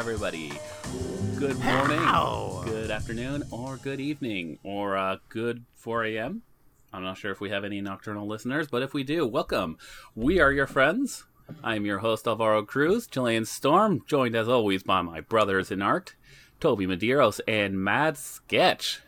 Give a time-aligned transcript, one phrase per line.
[0.00, 0.50] Hello, everybody.
[1.38, 2.62] Good morning, How?
[2.64, 6.40] good afternoon, or good evening, or uh, good 4 a.m.
[6.90, 9.76] I'm not sure if we have any nocturnal listeners, but if we do, welcome.
[10.14, 11.24] We are your friends.
[11.62, 16.14] I'm your host, Alvaro Cruz, Chilean Storm, joined as always by my brothers in art,
[16.60, 19.00] Toby Medeiros and Mad Sketch.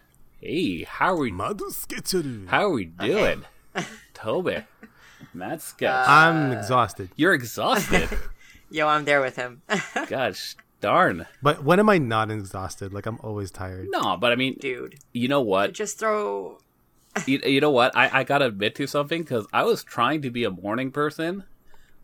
[0.43, 1.33] Hey, how are we?
[1.33, 2.49] Madu sketcheru.
[2.49, 3.47] How are we doing,
[4.13, 4.65] Toby?
[5.33, 6.07] Mad Sketch.
[6.07, 7.09] I'm exhausted.
[7.17, 8.11] You're exhausted.
[8.71, 9.63] Yo, I'm there with him.
[10.09, 11.27] Gosh darn.
[11.43, 12.93] But when am I not exhausted?
[12.93, 13.89] Like I'm always tired.
[13.91, 15.73] No, but I mean, Dude, you know what?
[15.73, 16.59] just throw.
[17.27, 17.97] you, you know what?
[17.97, 21.45] I, I gotta admit to something because I was trying to be a morning person.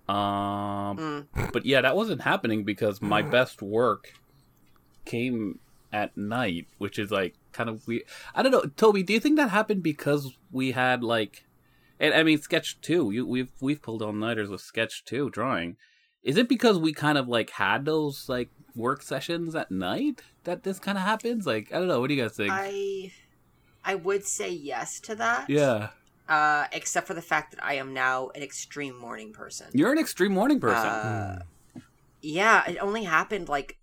[0.09, 4.15] Um, but yeah, that wasn't happening because my best work
[5.05, 5.59] came
[5.93, 8.05] at night, which is like kind of weird.
[8.35, 9.03] I don't know, Toby.
[9.03, 11.45] Do you think that happened because we had like,
[12.01, 13.11] and I mean, sketch two.
[13.11, 15.77] You, we've we've pulled all nighters with sketch two drawing.
[16.23, 20.63] Is it because we kind of like had those like work sessions at night that
[20.63, 21.47] this kind of happens?
[21.47, 22.01] Like, I don't know.
[22.01, 22.51] What do you guys think?
[22.53, 23.13] I,
[23.85, 25.51] I would say yes to that.
[25.51, 25.91] yeah,
[26.29, 29.67] Uh, except for the fact that I am now an extreme morning person.
[29.73, 30.87] you're an extreme morning person.
[30.89, 31.39] Uh,
[32.23, 33.79] yeah, it only happened like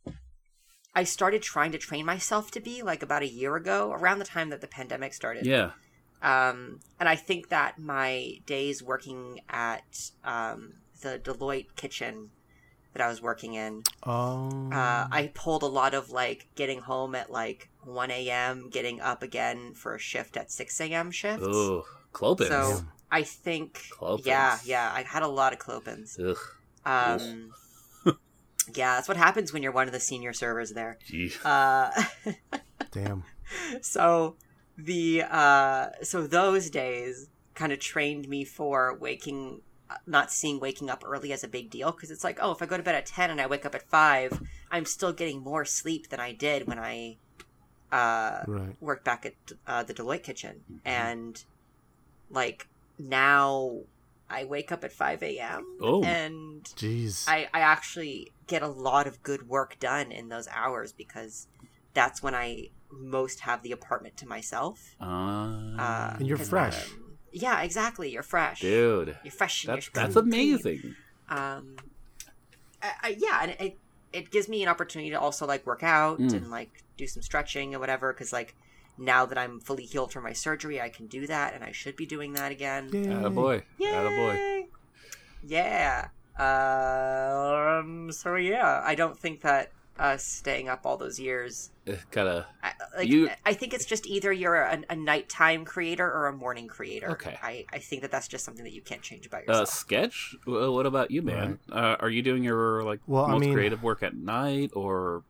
[0.93, 4.25] I started trying to train myself to be like about a year ago, around the
[4.25, 5.45] time that the pandemic started.
[5.45, 5.71] yeah.
[6.21, 12.31] Um, and I think that my days working at um, the Deloitte kitchen
[12.95, 14.71] that I was working in, Oh.
[14.71, 19.21] uh, I pulled a lot of like getting home at like 1 a.m., getting up
[19.21, 21.11] again for a shift at 6 a.m.
[21.11, 21.45] shifts.
[21.45, 22.47] Ugh, Clopins.
[22.47, 24.25] So I think, Clopins.
[24.25, 26.17] yeah, yeah, I had a lot of clopins.
[26.19, 26.37] Ugh,
[26.85, 27.51] Um,
[28.73, 30.97] yeah, that's what happens when you're one of the senior servers there.
[31.05, 31.33] gee.
[31.43, 31.91] Uh,
[32.91, 33.23] Damn.
[33.81, 34.37] so
[34.77, 39.61] the uh, so those days kind of trained me for waking,
[40.07, 42.65] not seeing waking up early as a big deal because it's like, oh, if I
[42.65, 44.41] go to bed at ten and I wake up at five,
[44.71, 47.17] I'm still getting more sleep than I did when I
[47.91, 48.75] uh, Right.
[48.81, 49.33] worked back at
[49.67, 51.43] uh, the Deloitte kitchen, and
[52.29, 53.81] like now
[54.29, 55.63] I wake up at five a.m.
[55.81, 56.03] Oh.
[56.03, 57.25] and Jeez.
[57.27, 61.47] I, I actually get a lot of good work done in those hours because
[61.93, 64.79] that's when I most have the apartment to myself.
[64.99, 65.05] Uh,
[65.77, 66.91] Uh, And you're fresh.
[66.91, 67.04] um,
[67.37, 68.09] yeah, exactly.
[68.11, 68.61] You're fresh.
[68.61, 69.63] dude, You're fresh.
[69.65, 70.95] That's you're that's amazing.
[71.29, 71.75] Um,
[72.81, 73.77] I, I, yeah, and it
[74.13, 76.33] it gives me an opportunity to also like work out Mm.
[76.33, 78.13] and like do some stretching and whatever.
[78.13, 78.55] Because like
[78.97, 81.95] now that I'm fully healed from my surgery, I can do that, and I should
[81.97, 82.89] be doing that again.
[82.93, 83.29] Yay.
[83.29, 84.67] Boy, atta boy.
[85.45, 86.07] Yeah.
[86.37, 88.11] Um.
[88.11, 91.71] So yeah, I don't think that us staying up all those years.
[92.11, 96.27] Gotta I, like, You- I think it's just either you're a, a nighttime creator or
[96.27, 97.11] a morning creator.
[97.11, 97.37] Okay.
[97.41, 99.69] I, I think that that's just something that you can't change about uh, yourself.
[99.69, 100.35] sketch.
[100.45, 101.59] Well, what about you, man?
[101.71, 105.23] Uh, are you doing your like Well, I most mean- creative work at night, or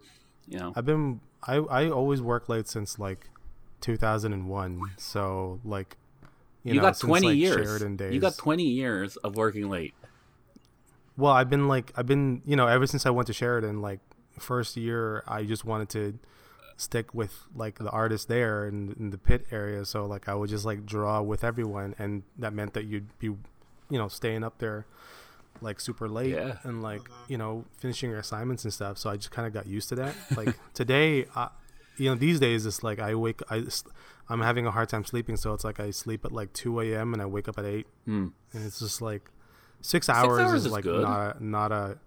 [0.48, 0.74] you know?
[0.76, 1.20] I've been.
[1.44, 3.30] I I always work late since like
[3.82, 4.82] 2001.
[4.98, 5.98] So like.
[6.64, 7.56] You, You, know, got since, twenty like, years.
[7.68, 8.12] Sheridan days.
[8.16, 9.94] You got twenty years of working late.
[11.16, 14.00] Well, I've been like I've been you know ever since I went to Sheridan like
[14.40, 16.20] first year I just wanted to
[16.78, 20.50] stick with like the artists there in, in the pit area so like I would
[20.50, 23.38] just like draw with everyone and that meant that you'd be you
[23.98, 24.86] know staying up there
[25.62, 26.58] like super late Yeah.
[26.64, 29.68] and like you know finishing your assignments and stuff so I just kind of got
[29.68, 31.48] used to that like today I,
[31.98, 33.64] you know these days it's like I wake I
[34.28, 37.14] I'm having a hard time sleeping so it's like I sleep at like 2 a.m.
[37.14, 38.28] and I wake up at 8 Hmm.
[38.52, 39.30] and it's just like
[39.80, 41.04] six hours, hours is, is like good.
[41.04, 41.98] not a, not a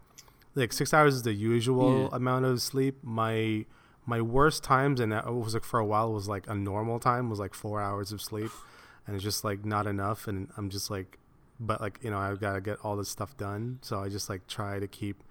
[0.58, 2.16] like six hours is the usual Yeah.
[2.16, 2.98] amount of sleep.
[3.02, 3.64] My
[4.06, 7.28] my worst times and it was like for a while was like a normal time
[7.30, 8.50] was like four hours of sleep,
[9.06, 10.26] and it's just like not enough.
[10.28, 11.18] And I'm just like,
[11.60, 14.28] but like you know I've got to get all this stuff done, so I just
[14.28, 15.22] like try to keep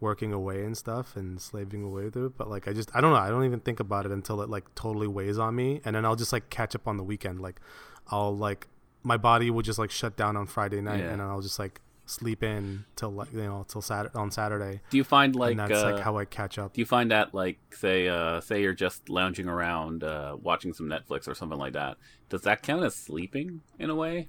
[0.00, 2.36] working away and stuff and slaving away through it.
[2.36, 4.48] But like I just I don't know I don't even think about it until it
[4.48, 7.40] like totally weighs on me, and then I'll just like catch up on the weekend.
[7.40, 7.60] Like
[8.08, 8.68] I'll like
[9.04, 11.10] my body will just like shut down on Friday night, Yeah.
[11.10, 11.80] and then I'll just like
[12.12, 15.60] sleep in till like you know till Saturday on Saturday, Do you find like and
[15.60, 16.74] that's uh, like how I catch up.
[16.74, 20.86] Do you find that like say uh say you're just lounging around uh watching some
[20.88, 21.96] Netflix or something like that?
[22.28, 24.28] Does that count as sleeping in a way?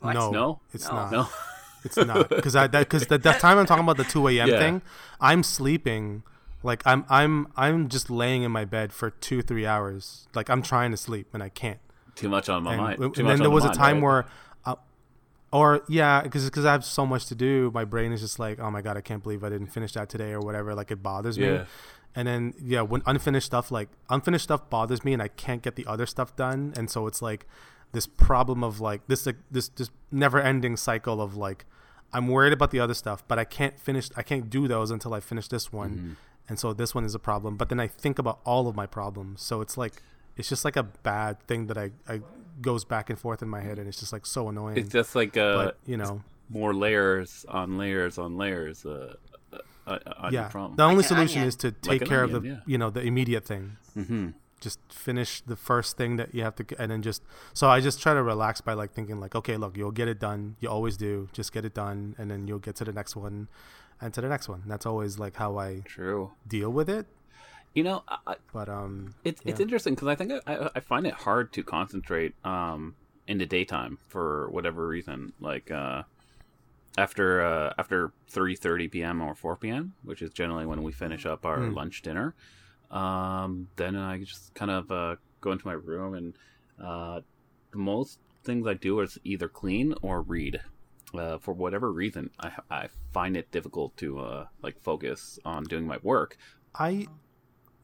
[0.00, 0.14] What?
[0.14, 0.60] No, No?
[0.72, 0.94] it's No.
[0.96, 1.12] not.
[1.12, 1.28] No.
[1.84, 4.48] It's not because I that because the, that time I'm talking about the two a.m.
[4.52, 4.58] Yeah.
[4.60, 4.82] thing,
[5.20, 6.22] I'm sleeping.
[6.62, 10.28] Like I'm I'm I'm just laying in my bed for two three hours.
[10.32, 11.80] Like I'm trying to sleep and I can't.
[12.14, 13.00] Too much on my and, mind.
[13.00, 14.02] and Too then much there was a time right?
[14.04, 14.26] where,
[15.52, 18.58] or yeah, because because I have so much to do, my brain is just like,
[18.58, 20.74] oh my god, I can't believe I didn't finish that today or whatever.
[20.74, 21.46] Like it bothers me.
[21.46, 21.64] Yeah.
[22.14, 25.76] And then yeah, when unfinished stuff like unfinished stuff bothers me, and I can't get
[25.76, 27.46] the other stuff done, and so it's like
[27.92, 31.64] this problem of like this like this this never ending cycle of like
[32.14, 34.10] I'm worried about the other stuff, but I can't finish.
[34.16, 36.12] I can't do those until I finish this one, Mm-hmm.
[36.48, 37.56] and so this one is a problem.
[37.56, 39.94] But then I think about all of my problems, so it's like
[40.36, 42.20] it's just like a bad thing that I, I
[42.62, 44.78] goes back and forth in my head, and it's just like so annoying.
[44.78, 48.86] It's just like uh, but you know, more layers on layers on layers.
[48.86, 49.14] Uh,
[49.86, 50.48] uh, on your yeah.
[50.48, 50.76] problem.
[50.76, 52.56] The only Like solution is to take an care onion, of the yeah.
[52.66, 53.76] you know the immediate thing.
[53.96, 54.28] mm-hmm.
[54.60, 58.00] Just finish the first thing that you have to, and then just so I just
[58.00, 60.54] try to relax by like thinking like, okay, look, you'll get it done.
[60.60, 61.28] You always do.
[61.32, 63.48] Just get it done, and then you'll get to the next one,
[64.00, 64.62] and to the next one.
[64.66, 66.30] That's always like how I True.
[66.46, 67.06] deal with it.
[67.74, 71.06] You know, I, But um, it's it's interesting because I think I, I, I find
[71.06, 72.94] it hard to concentrate um
[73.26, 75.32] in the daytime for whatever reason.
[75.40, 76.02] Like uh,
[76.98, 79.22] after uh, after three thirty p.m.
[79.22, 81.74] or four p.m., which is generally when we finish up our Mm.
[81.74, 82.34] lunch dinner.
[82.90, 86.36] Um, then I just kind of uh, go into my room and
[86.82, 87.20] uh,
[87.74, 90.60] most things I do is either clean or read.
[91.14, 95.86] Uh, for whatever reason, I I find it difficult to uh, like focus on doing
[95.86, 96.36] my work.
[96.74, 97.06] I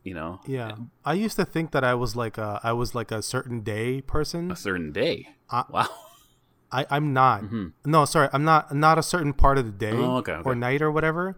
[0.08, 0.72] You know, yeah,
[1.04, 4.00] I used to think that I was like a I was like a certain day
[4.00, 4.50] person.
[4.50, 5.28] a certain day.
[5.50, 5.88] I- wow.
[6.72, 7.42] I I'm not.
[7.44, 7.72] Mhm.
[7.84, 8.74] No, sorry, I'm not.
[8.74, 10.48] Not a certain part of the day Oh, okay, okay.
[10.48, 11.36] or night or whatever.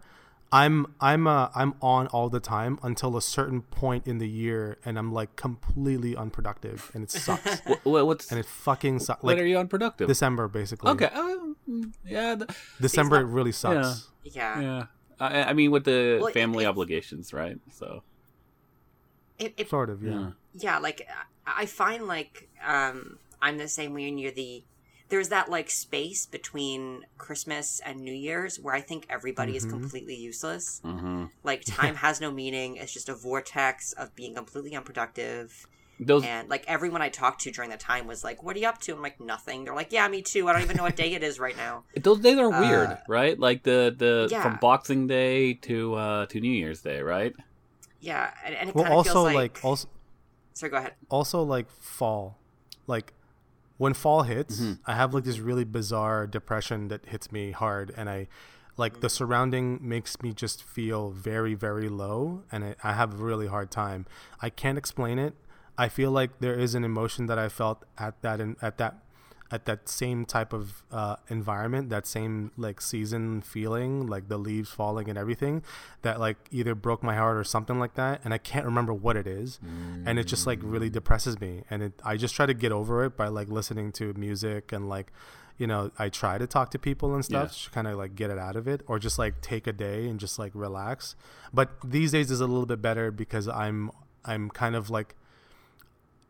[0.53, 4.77] I'm I'm uh I'm on all the time until a certain point in the year,
[4.83, 9.23] and I'm like completely unproductive, and it sucks, Wh- wh- what's and it fucking sucks.
[9.23, 10.07] when Like are you unproductive?
[10.09, 10.91] December, basically.
[10.91, 11.09] okay.
[11.13, 11.35] Uh,
[11.69, 12.35] mm, yeah.
[12.35, 12.49] th-
[12.81, 14.09] December not- it really sucks.
[14.23, 14.59] Yeah.
[14.61, 14.83] yeah.
[15.21, 17.57] I, I mean, with the Well, family obligations, right?
[17.71, 18.03] So
[19.45, 20.11] It, it, Sort of, yeah.
[20.11, 20.31] yeah.
[20.53, 20.99] yeah, like
[21.45, 24.63] I I find like um I'm the same way near the
[25.09, 29.69] there's that like space between Christmas and New Year's where I think everybody is Mhm.
[29.71, 30.79] completely useless.
[30.83, 32.69] hmm Like time has no meaning.
[32.77, 35.67] It's just a vortex of being completely unproductive.
[35.99, 38.67] Those And like everyone I talked to during the time was like, "What are you
[38.67, 40.47] up to?" I'm like, "Nothing." They're like, "Yeah, me too.
[40.47, 42.97] I don't even know what day it is right now." those days are Uh, weird,
[43.07, 43.37] right?
[43.47, 44.41] Like the the yeah.
[44.41, 47.33] from Boxing Day to uh to New Year's Day, right?
[48.01, 49.87] Yeah, and, and it Well, also feels like, like, also
[50.53, 50.93] Sorry, go ahead.
[51.09, 52.37] also like fall,
[52.87, 53.13] like
[53.77, 54.79] when fall hits, Mhm.
[54.85, 58.27] I have like this really bizarre depression that hits me hard, and I
[58.77, 63.17] like the surrounding makes me just feel very very low, and I, I have a
[63.23, 64.05] really hard time.
[64.41, 65.35] I can't explain it.
[65.77, 68.95] I feel like there is an emotion that I felt at that in, at that
[69.51, 74.69] at that same type of uh, environment, that same like season feeling, like the leaves
[74.69, 75.61] falling and everything,
[76.03, 79.17] that like either broke my heart or something like that, and I can't remember what
[79.17, 79.59] it is,
[80.05, 83.03] and it just like really depresses me, and it I just try to get over
[83.05, 85.11] it by like listening to music and like,
[85.57, 87.63] you know, I try to talk to people and stuff, Yeah.
[87.65, 90.07] to kind of like get it out of it, or just like take a day
[90.07, 91.15] and just like relax.
[91.53, 93.91] But these days is a little bit better because I'm
[94.23, 95.15] I'm kind of like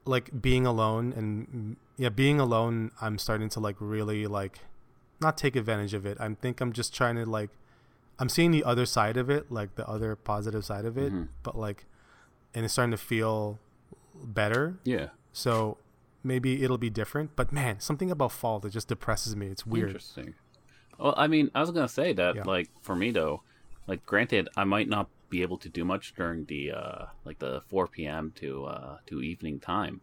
[0.06, 2.75] like being alone and mm, yeah being alone
[3.06, 4.56] i'm starting to like really like
[5.19, 7.51] not take advantage of it i think i'm just trying to like
[8.19, 11.27] i'm seeing the other side of it like the other positive side of it Mhm.
[11.44, 11.86] but like
[12.53, 13.59] and it's starting to feel
[14.39, 15.09] better Yeah.
[15.31, 15.77] so
[16.24, 19.89] maybe it'll be different but man something about fall that just depresses me it's weird
[19.89, 20.33] Interesting.
[21.00, 22.44] Well, I mean, I was gonna say that, Yeah.
[22.44, 23.41] like, for me though,
[23.88, 27.62] like, granted, I might not be able to do much during the uh, like the
[27.70, 28.31] 4 p.m.
[28.41, 30.01] to uh, to evening time,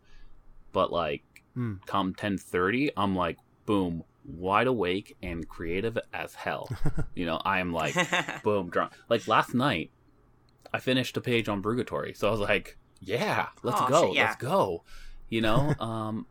[0.72, 1.22] but like,
[1.58, 1.84] Mm.
[1.86, 3.36] come 10:30, I'm like,
[3.66, 6.68] boom, wide awake and creative as hell.
[7.14, 7.94] you know, I am like,
[8.44, 8.92] boom, drunk.
[9.08, 9.90] Like last night,
[10.72, 14.16] I finished a page on Brugatory, so I was like, yeah, let's Oh, go, shit,
[14.16, 14.24] yeah.
[14.24, 14.84] let's go.
[15.28, 16.26] You know, um,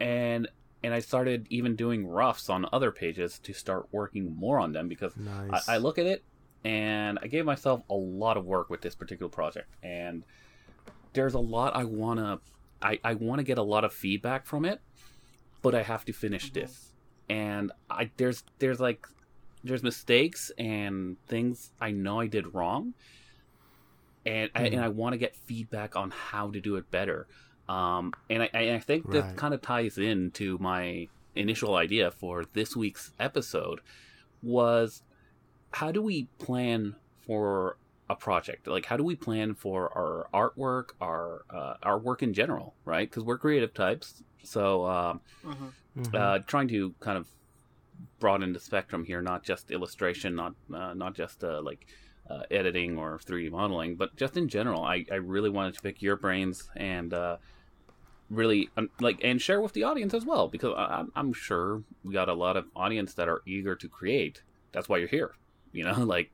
[0.00, 0.48] and
[0.82, 4.86] and I started even doing roughs on other pages to start working more on them
[4.88, 6.22] because nice I, I look at it
[6.62, 10.24] and I gave myself a lot of work with this particular project, and
[11.14, 12.40] there's a lot I wanna
[12.82, 14.80] I, I wanna get a lot of feedback from it,
[15.62, 16.92] but I have to finish this,
[17.28, 19.06] and I there's there's like
[19.62, 22.94] there's mistakes and things I know I did wrong,
[24.26, 27.26] and I, and I want to get feedback on how to do it better.
[27.68, 32.76] Um, and I, I think that kind of ties into my initial idea for this
[32.76, 33.80] week's episode
[34.42, 35.02] was
[35.72, 36.94] how do we plan
[37.26, 37.78] for
[38.10, 42.32] a project like how do we plan for our artwork our uh, our work in
[42.34, 45.72] general right because we're creative types so um, Mhm.
[45.96, 46.14] Mhm.
[46.14, 47.26] uh, trying to kind of
[48.18, 51.86] broaden the spectrum here, not just illustration, not uh, not just uh, like
[52.28, 54.82] uh, editing or 3D modeling, but just in general.
[54.82, 57.36] I, I really wanted to pick your brains and uh,
[58.30, 61.82] really um, like and share with the audience as well because I, I'm- I'm sure
[62.02, 64.42] we got a lot of audience that are eager to create.
[64.72, 65.32] That's why you're here,
[65.72, 65.94] you know.
[66.04, 66.30] Like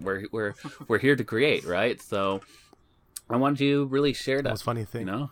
[0.00, 0.54] we're we're
[0.88, 2.00] we're here to create, right?
[2.00, 2.40] So
[3.30, 5.30] I wanted to really share That was funny You thing know,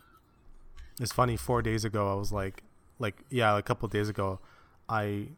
[1.01, 2.63] it's funny four days ago i was like
[2.99, 4.39] like yeah a couple days ago
[4.89, 5.29] I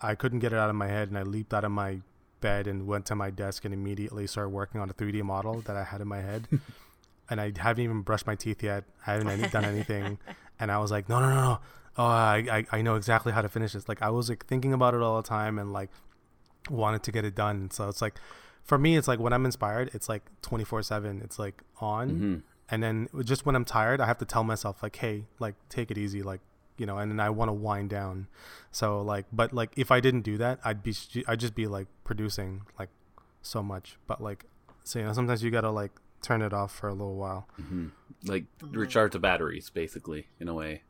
[0.00, 2.00] I couldn't get it out of my head, and I leaped out of my
[2.40, 5.76] bed and went to my desk and immediately started working on a 3D model that
[5.76, 6.48] I had in my head.
[7.30, 8.84] and I haven't even brushed my teeth yet.
[9.06, 10.18] I haven't any, done anything.
[10.60, 11.58] And I was like, no, no, no, no.
[11.96, 13.88] Oh, I, I, I know exactly how to finish this.
[13.88, 15.88] Like I was like thinking about it all the time and like
[16.70, 17.70] wanted to get it done.
[17.70, 18.14] So it's like,
[18.62, 21.20] for me, it's like when I'm inspired, it's like 24 seven.
[21.22, 22.10] It's like on.
[22.10, 22.36] Mm-hmm.
[22.70, 25.90] And then just when I'm tired, I have to tell myself like, Hey, like take
[25.90, 26.22] it easy.
[26.22, 26.40] Like,
[26.76, 28.28] you know, and then I want to wind down.
[28.70, 30.94] So like, but like if I didn't do that, I'd be,
[31.26, 32.90] I'd just be like producing like
[33.42, 33.96] so much.
[34.06, 34.44] But like,
[34.84, 37.48] so, you know, sometimes you gotta like turn it off for a little while.
[37.60, 37.88] Mm-hmm.
[38.26, 40.82] Like recharge the batteries, basically, in a way.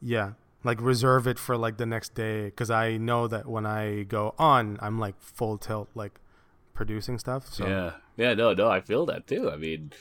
[0.00, 0.32] Yeah,
[0.64, 4.34] like reserve it for like the next day because I know that when I go
[4.38, 6.18] on, I'm like full tilt, like
[6.74, 7.48] producing stuff.
[7.48, 9.50] So yeah, yeah, no, no, I feel that too.
[9.50, 9.92] I mean,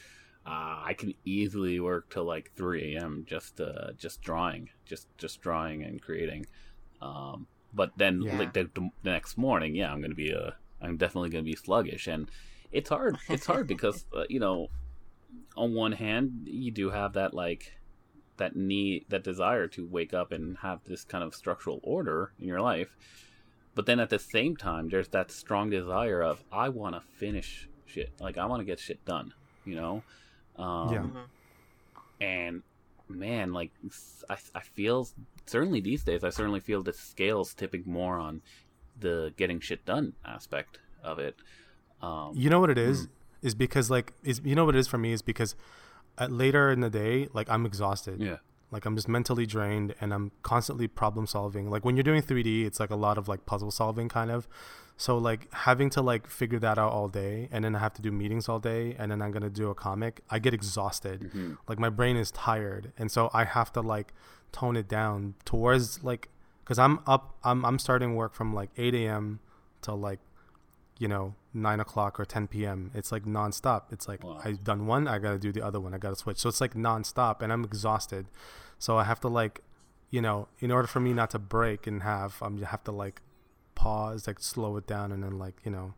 [0.46, 3.25] uh, I can easily work till like 3 a.m.
[3.27, 6.46] just uh, just drawing, just just drawing and creating.
[7.01, 8.38] Um, but then Yeah.
[8.38, 10.51] like the, the next morning, yeah, I'm gonna be uh,
[10.82, 12.30] I'm definitely gonna be sluggish, and
[12.72, 13.18] it's hard.
[13.30, 14.68] It's hard because uh, you know,
[15.58, 17.74] on one hand, you do have that like
[18.41, 22.48] that need, that desire to wake up and have this kind of structural order in
[22.48, 22.91] your life.
[23.75, 27.69] But then at the same time, there's that strong desire of I want to finish
[27.86, 28.10] shit.
[28.19, 29.33] Like I want to get shit done.
[29.65, 30.03] You know.
[30.57, 31.05] Um, Yeah.
[31.07, 31.25] Mhm.
[32.19, 32.63] and
[33.07, 33.71] man like
[34.29, 35.07] I, I feel
[35.45, 38.41] certainly these days i certainly feel the scales tipping more on
[39.00, 41.36] the getting shit done aspect of it
[42.01, 43.07] um you know what it is
[43.41, 45.55] is because like is you know what it is for me is because
[46.18, 48.20] at later in the day, like I'm exhausted.
[48.22, 48.38] yeah
[48.74, 52.65] like i'm just mentally drained and i'm constantly problem solving like when you're doing 3d
[52.65, 54.48] it's like a lot of like puzzle solving kind of
[54.96, 58.01] so like having to like figure that out all day and then i have to
[58.01, 61.58] do meetings all day and then i'm gonna do a comic i get exhausted Mhm.
[61.68, 64.13] like my brain is tired and so i have to like
[64.53, 66.30] tone it down towards like
[66.63, 69.41] because i'm up I'm, I'm starting work from like 8 a.m
[69.82, 70.20] to like
[70.98, 73.91] you know 9 o'clock or 10 p.m it's like nonstop.
[73.91, 74.39] It's like Wow.
[74.46, 76.38] i've done one i gotta do the other one i gotta switch.
[76.38, 78.27] So it's like nonstop and i'm exhausted.
[78.79, 79.62] So i have to like
[80.10, 83.22] you know in order for me not to break in half i'm have to like
[83.75, 85.93] pause like slow it down and then like you know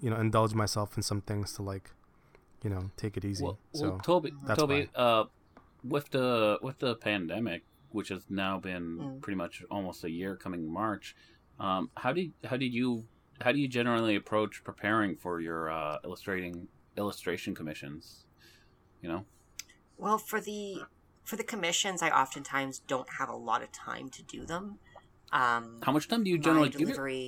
[0.00, 1.90] you know indulge myself in some things to like
[2.62, 3.44] you know take it easy.
[3.44, 5.24] Well, so well toby that's toby uh
[5.84, 9.20] with the with the pandemic which has now been Mm.
[9.22, 11.14] pretty much almost a year coming march
[11.60, 13.04] um how did how did you
[13.40, 18.24] how do you generally approach preparing for your uh illustrating illustration commissions?
[19.02, 19.24] You know?
[19.96, 20.82] Well, for the
[21.24, 24.78] for the commissions, I oftentimes don't have a lot of time to do them.
[25.30, 27.20] Um, how much time do you generally give your,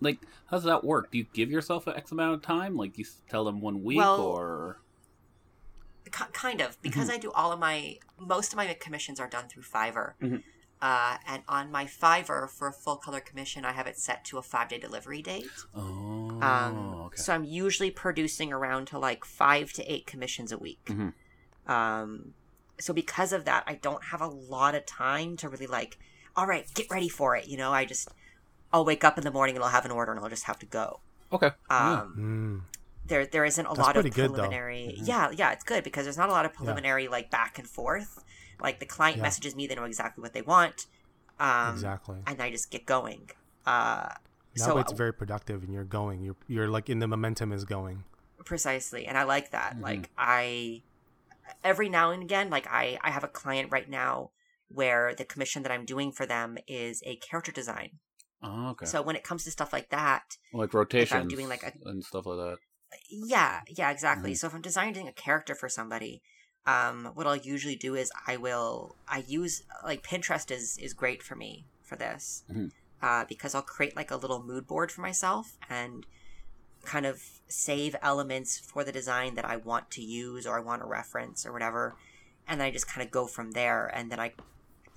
[0.00, 1.12] like how does that work?
[1.12, 2.76] Do you give yourself an x amount of time?
[2.76, 4.80] Like you tell them one week Well, or?
[6.10, 9.62] Kind of because I do all of my most of my commissions are done through
[9.62, 10.42] Fiverr, Mhm.
[10.88, 14.38] Uh, and on my Fiverr for a full color commission, I have it set to
[14.38, 15.46] a five day delivery date.
[15.74, 20.58] oh Um, okay So I'm usually producing around to like five to eight commissions a
[20.58, 20.84] week.
[20.86, 21.12] Mhm.
[21.66, 22.34] Um,
[22.78, 25.98] so because of that, I don't have a lot of time to really like,
[26.36, 27.46] all right, get ready for it.
[27.48, 28.08] You know, I just
[28.72, 30.58] I'll wake up in the morning and I'll have an order and I'll just have
[30.58, 31.00] to go.
[31.32, 31.52] okay.
[31.70, 34.34] Um, mm, there there isn't a That's lot of pretty good, though.
[34.34, 35.06] preliminary Mhm.
[35.06, 38.22] yeah yeah it's good because there's not a lot of preliminary like back and forth
[38.60, 39.22] like the client Yeah.
[39.24, 40.86] messages me they know exactly what they want
[41.40, 43.30] um exactly and i just get going
[43.66, 44.18] uh that
[44.56, 47.64] so way it's very productive and you're going you're you're like in the momentum is
[47.64, 48.04] going
[48.44, 49.82] precisely and i like that Mhm.
[49.82, 50.82] like i
[51.62, 54.30] every now and again like i i have a client right now
[54.68, 57.98] where the commission that i'm doing for them is a character design
[58.42, 61.72] oh, okay so when it comes to stuff like that like rotations doing, like, a-
[61.88, 62.58] and stuff like that
[63.10, 64.32] Yeah, yeah, exactly.
[64.32, 64.36] Mhm.
[64.36, 66.22] So if I'm designing a character for somebody,
[66.66, 71.22] um, what I'll usually do is I will I use like Pinterest is is great
[71.22, 72.72] for me for this Mhm.
[73.02, 76.06] uh, because I'll create like a little mood board for myself and
[76.84, 80.82] kind of save elements for the design that I want to use or I want
[80.82, 81.96] to reference or whatever,
[82.46, 84.32] and then I just kind of go from there and then I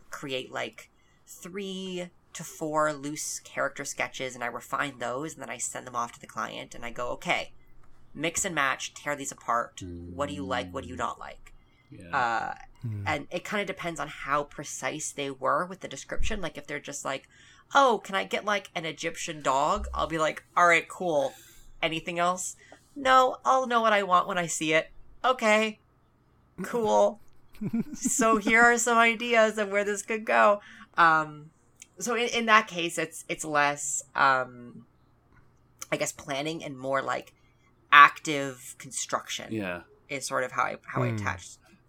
[0.10, 0.90] create like
[1.26, 5.96] three to four loose character sketches and I refine those and then I send them
[5.96, 7.52] off to the client and I go okay
[8.14, 9.82] mix and match, tear these apart.
[9.82, 10.72] What do you like?
[10.72, 11.54] What do you not like?
[11.92, 12.54] Yeah Uh,
[12.86, 13.04] Mm.
[13.08, 16.42] and it kind of depends on how precise they were with the description.
[16.42, 17.28] Like if they're just like,
[17.74, 21.34] "Oh, can I get like an Egyptian dog?" I'll be like, "All right, cool.
[21.82, 22.56] Anything else?"
[22.96, 24.92] No, I'll know what I want when I see it.
[25.26, 25.80] Okay,
[26.62, 27.20] cool.
[27.96, 30.62] so here are some ideas of where this could go.
[30.98, 31.50] Um,
[31.98, 34.86] so in, in that case, it's it's less, um,
[35.92, 37.34] I guess, planning and more like
[37.92, 41.18] active construction yeah is sort of how I how I Hmm.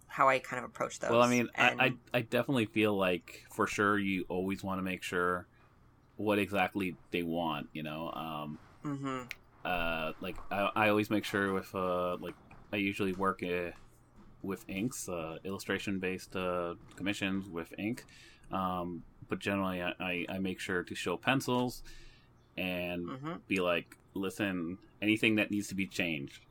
[0.09, 1.11] How I kind of approach those.
[1.11, 4.79] well i mean And- I, I i definitely feel like for sure you always want
[4.79, 5.47] to make sure
[6.17, 7.67] what exactly they want.
[7.71, 9.19] You know, um, Mm-hmm.
[9.63, 12.35] uh, like I, I always make sure with uh, like
[12.73, 13.71] I usually work uh,
[14.41, 18.03] with inks, uh, illustration based uh, commissions with ink.
[18.51, 21.83] Um, but generally, I, I, I make sure to show pencils
[22.57, 23.33] and Mm-hmm.
[23.47, 26.41] be like, listen, anything that needs to be changed,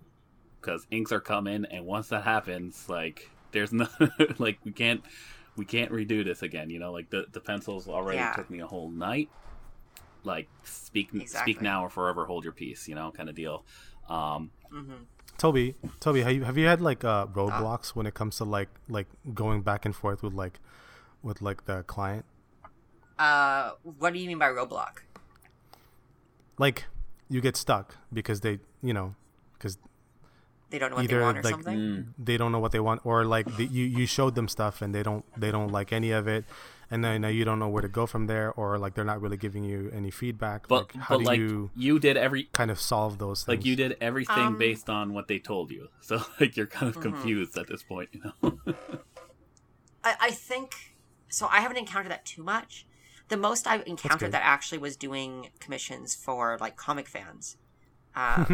[0.61, 3.87] because inks are coming, and once that happens, like there's no
[4.39, 5.03] like we can't
[5.57, 6.71] we can't redo this again.
[6.71, 8.33] You know, like the the pencils already Yeah.
[8.35, 9.29] took me a whole night.
[10.25, 11.55] Like speak Exactly.
[11.55, 12.89] speak now or forever hold your peace.
[12.89, 13.65] You know, kind of deal.
[14.09, 15.05] Um, Mm-hmm.
[15.39, 18.69] Toby, Toby, have you, have you had like uh, roadblocks when it comes to like
[18.89, 20.59] like going back and forth with like
[21.23, 22.25] with like the client?
[23.19, 24.99] Uh, what do you mean by roadblock?
[26.59, 26.87] Like
[27.29, 29.15] you get stuck because they, you know,
[29.55, 29.79] because
[30.71, 31.77] They don't know what either they want or like something.
[31.77, 34.83] mm, they don't know what they want, or like the, you you showed them stuff
[34.83, 36.45] and they don't they don't like any of it,
[36.91, 39.21] and then now you don't know where to go from there, or like they're not
[39.23, 40.69] really giving you any feedback.
[40.69, 43.59] but like, how but do like you you did every kind of solve those things?
[43.59, 45.89] like you did everything Um, based on what they told you.
[46.03, 47.03] So like you're kind of Mhm.
[47.03, 48.11] confused at this point.
[48.13, 48.59] You know.
[50.05, 50.95] I, I think
[51.29, 51.49] so.
[51.51, 52.87] I haven't encountered that too much.
[53.29, 57.57] The most I've encountered that actually was doing commissions for like comic fans,
[58.17, 58.45] uh,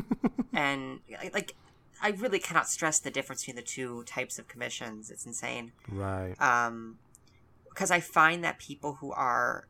[0.52, 1.00] and
[1.34, 1.54] like
[2.02, 5.10] I really cannot stress the difference between the two types of commissions.
[5.10, 5.72] It's insane.
[5.88, 6.34] right.
[6.40, 6.98] Um,
[7.68, 9.66] because I find that people who are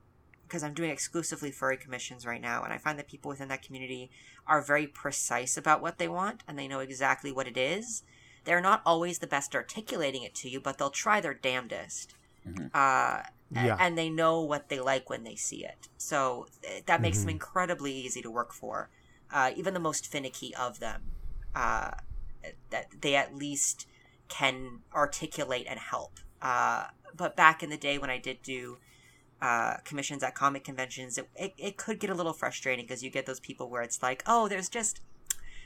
[0.47, 3.63] because I'm doing exclusively furry commissions right now, and I find that people within that
[3.63, 4.11] community
[4.49, 8.03] are very precise about what they want, and they know exactly what it is.
[8.45, 12.15] They're not always the best articulating it to you, but they'll try their damnedest.
[12.45, 12.71] Mhm.
[12.75, 13.23] Uh,
[13.53, 13.77] Yeah.
[13.79, 15.89] and they know what they like when they see it.
[15.99, 16.49] So
[16.87, 17.33] that makes them Mhm.
[17.33, 18.91] incredibly easy to work for.
[19.31, 21.13] Uh, even the most finicky of them,
[21.55, 21.93] uh,
[22.71, 23.87] that they at least
[24.29, 26.19] can articulate and help.
[26.41, 28.79] Uh, but back in the day when I did do
[29.43, 33.11] uh, commissions at comic conventions, it, it, it could get a little frustrating because you
[33.11, 35.01] get those people where it's like, oh, there's just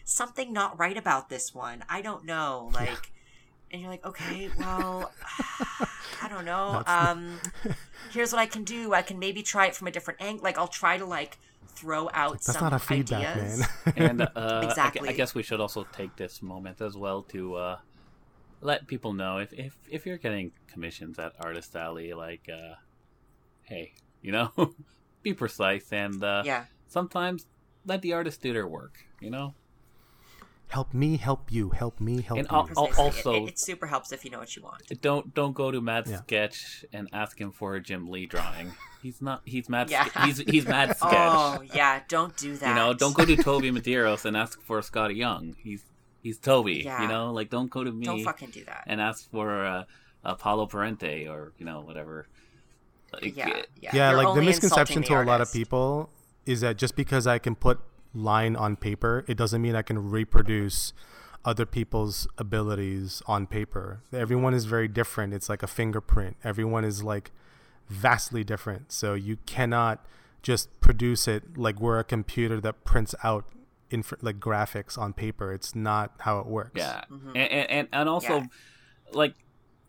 [0.05, 1.85] something not right about this one.
[1.89, 2.71] I don't know.
[2.75, 3.13] Like,
[3.71, 5.13] and you're like, okay, well,
[6.23, 6.83] I don't know.
[6.87, 7.41] Um,
[8.13, 8.95] here's what I can do.
[8.95, 10.45] I can maybe try it from a different angle.
[10.45, 11.39] Like, I'll try to like
[11.75, 13.59] throw out That's some not a feedback, ideas.
[13.59, 13.69] man.
[13.97, 17.79] and uh, I I, guess we should also take this moment as well to uh,
[18.61, 22.75] let people know if, if if you're getting commissions at Artist Alley, like, uh,
[23.63, 24.51] hey, you know,
[25.23, 26.65] be precise and uh, Yeah.
[26.89, 27.47] Sometimes
[27.85, 29.05] let the artist do their work.
[29.21, 29.55] You know,
[30.69, 32.57] help me, help you, help me, help And you.
[32.57, 32.93] I'll- Precisely.
[32.93, 34.83] It- also- it, it super helps if you know what you want.
[35.01, 36.19] don't don't go to Mad Yeah.
[36.19, 38.73] Sketch and ask him for a Jim Lee drawing.
[39.03, 39.43] He's not.
[39.45, 39.91] He's Mad.
[39.91, 40.05] Yeah.
[40.07, 41.13] Ske- he's he's Mad Sketch.
[41.13, 42.69] Oh yeah, don't do that.
[42.69, 45.55] You know, don't go to Toby Medeiros and ask for Skottie Young.
[45.63, 45.85] He's
[46.23, 46.83] he's Toby.
[46.85, 47.03] Yeah.
[47.03, 48.85] You know, like don't go to me Don't fucking do that.
[48.87, 49.85] and ask for uh,
[50.25, 52.27] Apollo Parente or you know whatever.
[53.13, 53.91] Like, yeah, yeah.
[53.95, 56.11] yeah, like the misconception insulting to the a lot of people
[56.47, 57.79] is that just because I can put
[58.15, 60.93] line on paper, it doesn't mean I can reproduce
[61.45, 64.01] other people's abilities on paper.
[64.13, 65.35] Everyone is very different.
[65.35, 66.37] It's like a fingerprint.
[66.43, 67.33] Everyone is like
[67.89, 68.91] vastly different.
[68.93, 70.05] So you cannot
[70.43, 73.45] just produce it like we're a computer that prints out
[73.91, 75.53] inf- like graphics on paper.
[75.53, 76.73] It's not how it works.
[76.77, 77.29] Yeah, Mhm.
[77.29, 78.47] and, and and and also, Yeah.
[79.13, 79.35] like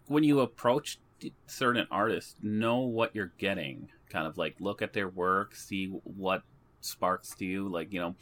[0.07, 0.99] when you approach
[1.47, 3.89] certain artists, know what you're getting.
[4.09, 6.43] Kind of like look at their work, see what
[6.81, 7.67] sparks to you.
[7.69, 8.15] Like you know,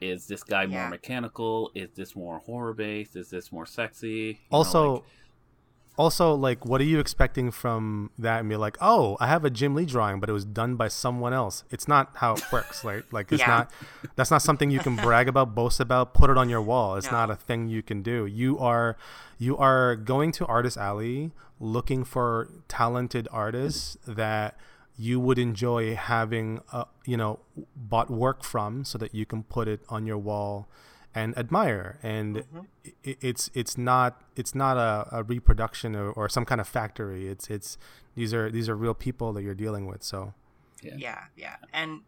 [0.00, 0.68] is this guy Yeah.
[0.82, 1.70] more mechanical?
[1.74, 3.16] Is this more horror based?
[3.16, 4.08] Is this more sexy?
[4.08, 5.02] You know, also like-
[5.98, 9.48] also like what are you expecting from that and be like oh i have a
[9.50, 12.84] jim lee drawing but it was done by someone else it's not how it works
[12.84, 13.46] like like it's Yeah.
[13.46, 13.70] not
[14.14, 17.10] that's not something you can brag about boast about put it on your wall it's
[17.10, 17.16] No.
[17.16, 18.98] not a thing you can do you are
[19.38, 24.54] you are going to artist alley looking for talented artists that
[24.96, 27.38] you would enjoy having uh, you know
[27.76, 30.68] bought work from so that you can put it on your wall
[31.14, 31.98] and admire.
[32.02, 32.44] And
[32.84, 37.28] i it's it's not it's not a, a reproduction or, or some kind of factory.
[37.28, 37.78] It's it's
[38.14, 40.34] these are these are real people that you're dealing with so.
[40.82, 41.56] Yeah, Yeah, yeah.
[41.72, 42.02] And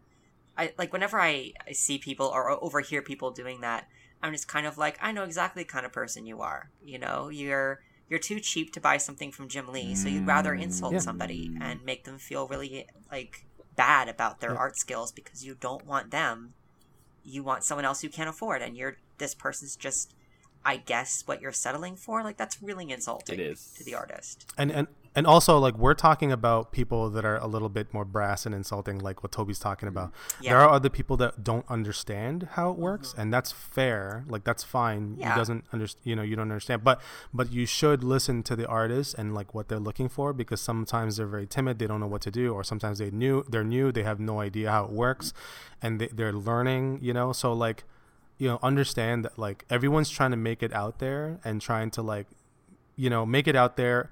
[0.59, 3.89] I like whenever I, I see people or overhear people doing that,
[4.23, 6.71] I'm just kind of like, I know exactly the kind of person you are.
[6.85, 10.55] You know, you're you're too cheap to buy something from Jim Lee, so you'd rather
[10.55, 10.99] insult Yeah.
[11.01, 13.45] somebody and make them feel really like
[13.77, 14.59] bad about their Yeah.
[14.59, 16.55] art skills because you don't want them.
[17.25, 20.15] You want someone else you can't afford, and you're this person's just,
[20.65, 22.23] I guess, what you're settling for.
[22.23, 23.73] Like that's really insulting It is.
[23.77, 24.51] to the artist.
[24.57, 28.05] and and and also like we're talking about people that are a little bit more
[28.05, 30.13] brass and insulting like what toby's talking about.
[30.13, 30.45] Mm-hmm.
[30.45, 30.51] Yeah.
[30.53, 32.83] there are other people that don't understand how it mm-hmm.
[32.83, 34.25] works and that's fair.
[34.29, 35.17] Like that's fine.
[35.19, 35.33] Yeah.
[35.33, 36.85] he doesn't understand you know you don't understand.
[36.85, 37.01] But
[37.35, 41.17] but you should listen to the artist and like what they're looking for because sometimes
[41.17, 43.91] they're very timid they don't know what to do or sometimes they new they're new
[43.91, 45.33] they have no idea how it works
[45.83, 47.33] and they, they're learning you know?
[47.33, 47.83] So like
[48.39, 52.03] you know understand that like everyone's trying to make it out there and trying to
[52.03, 52.29] like
[52.95, 54.11] you know make it out there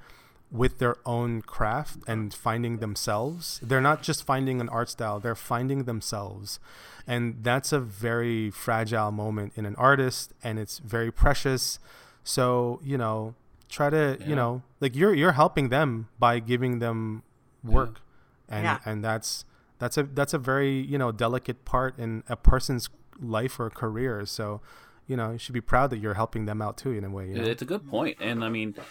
[0.50, 3.58] with their own craft and finding themselves.
[3.62, 6.60] They're not just finding an art style they're finding themselves.
[7.06, 11.78] And that's a very fragile moment in an artist and it's very precious.
[12.24, 13.34] So you know
[13.68, 14.26] try to Yeah.
[14.28, 17.22] you know like you're you're helping them by giving them
[17.64, 18.00] work.
[18.48, 18.78] And Yeah.
[18.84, 19.44] and that's
[19.78, 22.88] that's a that's a very you know delicate part in a person's
[23.20, 24.24] life or career.
[24.26, 24.60] So
[25.08, 27.28] you know you should be proud that you're helping them out too in a way
[27.28, 27.44] you know?
[27.44, 28.84] It's a good point, and I mean, y-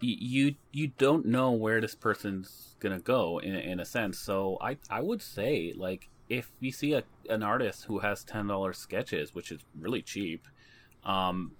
[0.00, 4.18] you you don't know where this person's gonna go in in a sense.
[4.18, 8.46] So I I would say like if you see a an artist who has ten
[8.48, 10.46] dollars sketches, which is really cheap,
[11.04, 11.52] um,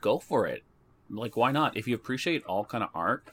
[0.00, 0.62] go for it.
[1.10, 1.76] Like why not?
[1.76, 3.24] If you appreciate all kind of art,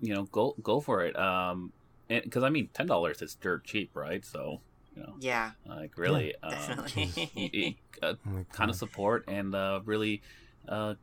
[0.00, 1.16] you know, go go for it.
[1.18, 1.72] Um,
[2.08, 4.24] because I mean, ten dollars is dirt cheap, right?
[4.24, 4.60] So
[4.94, 7.30] you know, Yeah, like really, um, definitely.
[7.36, 10.20] y- y- uh, Oh kind of support and uh, really
[10.68, 10.94] uh,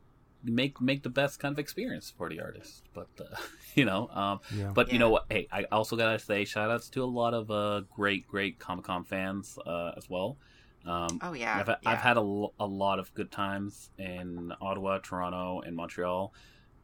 [0.44, 2.84] make make the best kind of experience for the artist.
[2.94, 3.36] But uh,
[3.76, 5.26] you know, um, yeah but you know what?
[5.30, 8.86] Hey, I also gotta say, shout outs to a lot of uh, great, great Comic
[8.86, 10.38] Con fans uh, as well.
[10.86, 15.62] Um, oh yeah, I've, I've had a, a lot of good times in Ottawa, Toronto,
[15.62, 16.34] and Montreal,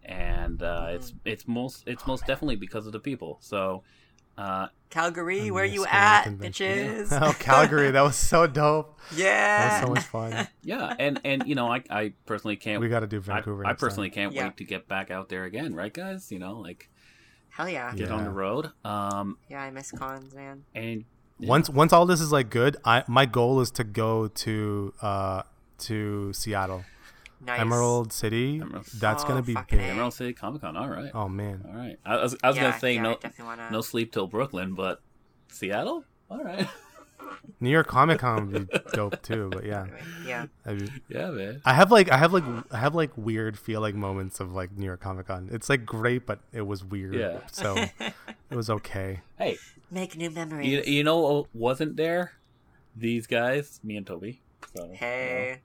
[0.03, 1.29] and uh, it's Mm-hmm.
[1.29, 3.37] it's most it's most definitely because of the people.
[3.41, 3.83] So.
[4.37, 5.47] Uh, Calgary.
[5.47, 7.09] I Where miss you at, conventions.
[7.09, 7.21] bitches?
[7.29, 11.43] oh calgary that was so dope Yeah, that was so much fun yeah, and and
[11.47, 13.87] you know, I I personally can't we got to do vancouver I next time.
[13.89, 14.45] personally can't Yeah.
[14.45, 16.31] wait to get back out there again, right, guys?
[16.31, 16.89] You know, like
[17.49, 17.93] Hell yeah.
[17.95, 18.13] get yeah.
[18.13, 18.71] on the road.
[18.83, 20.63] Um, yeah, I miss cons, man.
[20.73, 21.05] and
[21.39, 21.49] yeah.
[21.49, 25.41] once once all this is like good i my goal is to go to uh
[25.79, 26.85] to seattle
[27.45, 27.60] Nice.
[27.60, 29.84] emerald city Emerald- that's Oh, gonna be big A.
[29.84, 30.75] Emerald City Comic Con.
[30.75, 31.97] All right, oh man all right.
[32.05, 33.69] I was I was yeah, gonna say yeah, no wanna...
[33.71, 35.01] no sleep till Brooklyn, but
[35.49, 36.03] Seattle.
[36.29, 36.67] All right.
[37.60, 39.86] new york comic con would be dope too but yeah
[40.27, 40.45] Yeah.
[40.65, 41.62] I, yeah, man.
[41.65, 44.86] I have like i have like i have like weird feeling moments of like new
[44.86, 47.39] york comic con it's like great but it was weird Yeah.
[47.51, 49.58] so it was okay Hey,
[49.89, 50.67] Make new memories.
[50.67, 52.34] you, you know wasn't there?
[52.95, 54.41] These guys, me and Toby.
[54.75, 55.62] So, hey.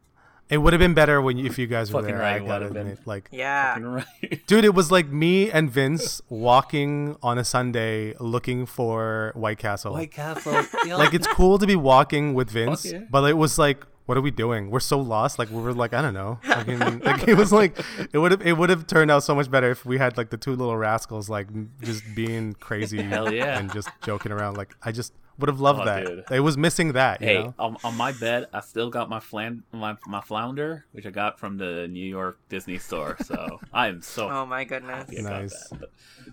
[0.50, 2.44] It would have been better when you, if you guys were Fucking there right, i
[2.46, 2.86] gotta would've been.
[2.88, 3.78] admit like Yeah.
[3.80, 4.04] right.
[4.46, 9.92] Dude, it was like me and Vince walking on a Sunday looking for White Castle.
[9.92, 10.62] White Castle.
[10.84, 13.00] you like it's cool to be walking with Vince, yeah.
[13.10, 14.70] but it was like, what are we doing?
[14.70, 15.38] We're so lost.
[15.38, 16.40] Like we were like, I don't know.
[16.48, 17.78] Like, in- like, it was like
[18.12, 20.30] it would have it would have turned out so much better if we had like
[20.30, 21.46] the two little rascals like
[21.80, 23.58] just being crazy Hell yeah.
[23.58, 24.56] and just joking around.
[24.56, 26.06] Like I just would have loved Oh, that.
[26.06, 26.24] dude.
[26.30, 27.20] It was missing that.
[27.20, 27.54] You Hey, know?
[27.58, 31.38] on, on my bed, I still got my flan, my, my flounder, which I got
[31.40, 33.16] from the New York Disney store.
[33.24, 34.96] So I am so Oh my goodness.
[35.08, 35.68] happy about Nice.
[35.70, 35.90] that.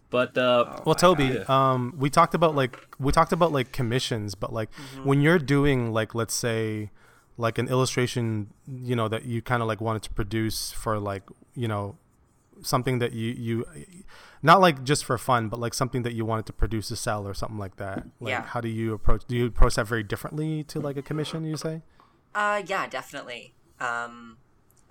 [0.09, 1.49] But uh, Oh well toby God.
[1.49, 5.07] um we talked about like we talked about like commissions but like Mm-hmm.
[5.07, 6.91] when you're doing like let's say
[7.37, 11.23] like an illustration you know that you kind of like wanted to produce for like
[11.55, 11.97] you know
[12.61, 13.65] something that you you
[14.41, 17.27] not like just for fun but like something that you wanted to produce to sell
[17.27, 18.43] or something like that like Yeah.
[18.43, 21.57] how do you approach do you approach that very differently to like a commission you
[21.57, 21.81] say
[22.35, 23.53] Uh, yeah, definitely.
[23.79, 24.37] Um,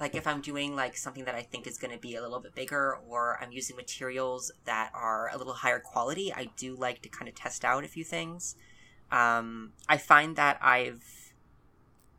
[0.00, 2.40] like if I'm doing like something that I think is going to be a little
[2.40, 7.02] bit bigger, or I'm using materials that are a little higher quality, I do like
[7.02, 8.57] to kind of test out a few things.
[9.12, 11.26] Um, I find that I've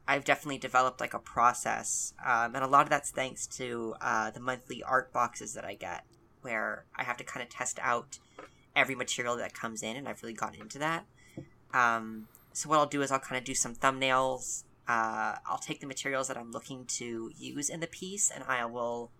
[0.07, 4.31] I've definitely developed like a process, um, and a lot of that's thanks to uh,
[4.31, 6.05] the monthly art boxes that I get,
[6.41, 8.19] where I have to kind of test out
[8.75, 11.05] every material that comes in, and I've really gotten into that.
[11.73, 14.63] Um, so what I'll do is I'll kind of do some thumbnails.
[14.87, 18.65] Uh, I'll take the materials that I'm looking to use in the piece, and I
[18.65, 19.11] will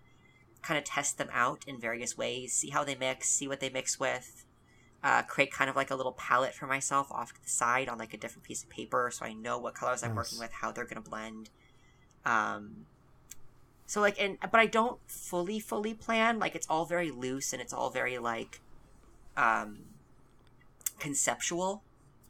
[0.61, 3.69] kind of test them out in various ways, see how they mix, see what they
[3.69, 4.45] mix with,
[5.07, 7.97] uh, create kind of like a little palette for myself off to the side on
[7.97, 10.73] like a different piece of paper, so I know what colors I'm working with, how
[10.73, 11.49] they're gonna blend.
[12.25, 12.87] Um,
[13.85, 16.39] so like, and but I don't fully fully plan.
[16.39, 18.59] Like it's all very loose and it's all very like,
[19.37, 19.77] um,
[20.99, 21.83] conceptual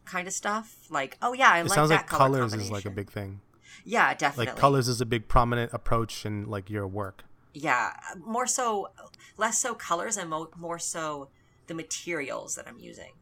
[0.06, 0.76] kind of stuff.
[0.92, 3.10] Like, oh yeah, I it like sounds that like color colors is like a big
[3.10, 3.42] thing
[3.86, 4.52] Yeah, definitely.
[4.52, 8.92] like colors is a big prominent approach in like your work Yeah, more so,
[9.36, 11.30] less so colors and mo- more so
[11.68, 13.14] the materials that I'm using,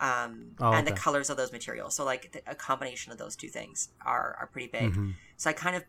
[0.00, 1.94] um, Oh, and the colors of those materials.
[1.94, 4.92] So like the, a combination of those two things are are pretty big.
[4.94, 5.14] Mhm.
[5.36, 5.84] So I kind of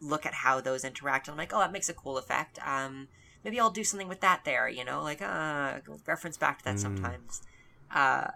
[0.00, 2.58] look at how those interact, and I'm like, oh, that makes a cool effect.
[2.66, 3.08] Um,
[3.44, 6.78] maybe I'll do something with that there, you know, like uh, reference back to that
[6.80, 7.42] sometimes.
[7.90, 8.28] Uh,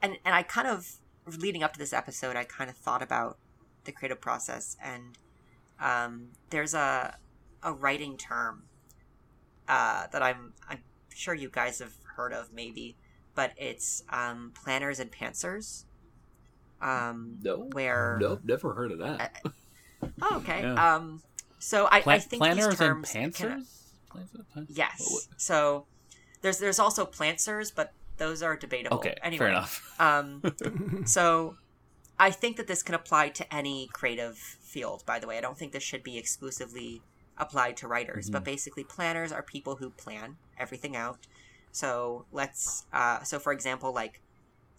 [0.00, 0.96] and and I kind of
[1.38, 3.38] leading up to this episode, I kind of thought about
[3.84, 5.18] the creative process, and
[5.80, 7.16] um, there's a
[7.62, 8.64] a writing term
[9.68, 10.78] uh, that I'm I'm
[11.18, 12.96] sure you guys have heard of, maybe,
[13.34, 15.84] but it's um, planners and pantsers.
[16.80, 19.42] Um, No, where nope, never heard of that.
[20.22, 20.62] oh, okay.
[20.62, 20.94] Yeah.
[20.96, 21.22] Um,
[21.58, 23.66] so I, Pla- I think planners these terms and can- pantsers.
[24.10, 25.28] Planners and Yes.
[25.36, 25.86] So
[26.40, 28.98] there's there's also planters, but those are debatable.
[28.98, 29.94] Okay, anyway, fair enough.
[30.00, 30.42] Um,
[31.04, 31.56] so
[32.18, 35.02] I think that this can apply to any creative field.
[35.04, 37.02] By the way, I don't think this should be exclusively
[37.38, 38.32] applied to writers, Mm-hmm.
[38.32, 41.26] but basically, planners are people who plan everything out.
[41.72, 42.86] So let's.
[42.92, 44.20] Uh, so for example, like.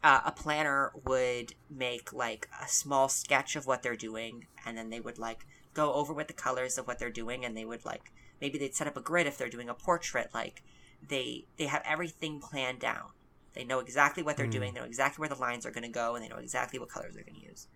[0.01, 4.89] Uh, a planner would make like a small sketch of what they're doing and then
[4.89, 7.83] they would like go over with the colors of what they're doing and they would
[7.83, 10.63] like maybe they'd set up a grid if they're doing a portrait like
[11.05, 13.07] they they have everything planned down
[13.51, 14.51] they know exactly what they're Mm.
[14.51, 16.79] doing they know exactly where the lines are going to go and they know exactly
[16.79, 17.67] what colors they're going to use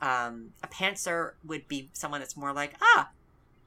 [0.00, 3.10] um, a pantser would be someone that's more like ah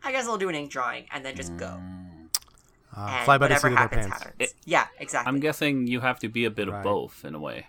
[0.04, 2.30] i guess i'll do an ink drawing and then just go Mm.
[2.96, 4.24] Uh, fly by the seat of their happens pants.
[4.24, 7.34] happens It- yeah exactly I'm guessing you have to be a bit of both in
[7.34, 7.66] a way.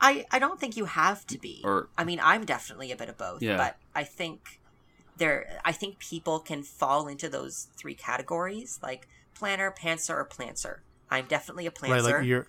[0.00, 1.60] I, I don't think you have to be.
[1.64, 3.56] Or- I mean, I'm definitely a bit of both, Yeah.
[3.56, 4.60] but I think
[5.16, 10.82] there I think people can fall into those three categories, like planner, pantser, or planter.
[11.10, 12.18] I'm definitely a Right, planter.
[12.18, 12.46] like you're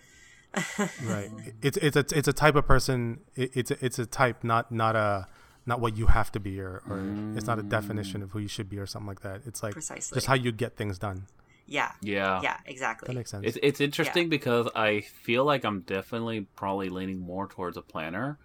[1.04, 1.32] right.
[1.62, 3.22] It's it's a it's a type of person.
[3.36, 5.28] It, it's a, it's a type, not not a
[5.66, 7.00] not what you have to be, or, or
[7.36, 9.42] it's not a definition of who you should be, or something like that.
[9.46, 10.16] It's like Precisely.
[10.16, 11.26] just how you get things done.
[11.68, 12.42] yeah, Yeah.
[12.44, 13.08] yeah, exactly.
[13.08, 13.46] That makes sense.
[13.48, 18.38] It's it's interesting because I feel like I'm definitely probably leaning more towards a planner.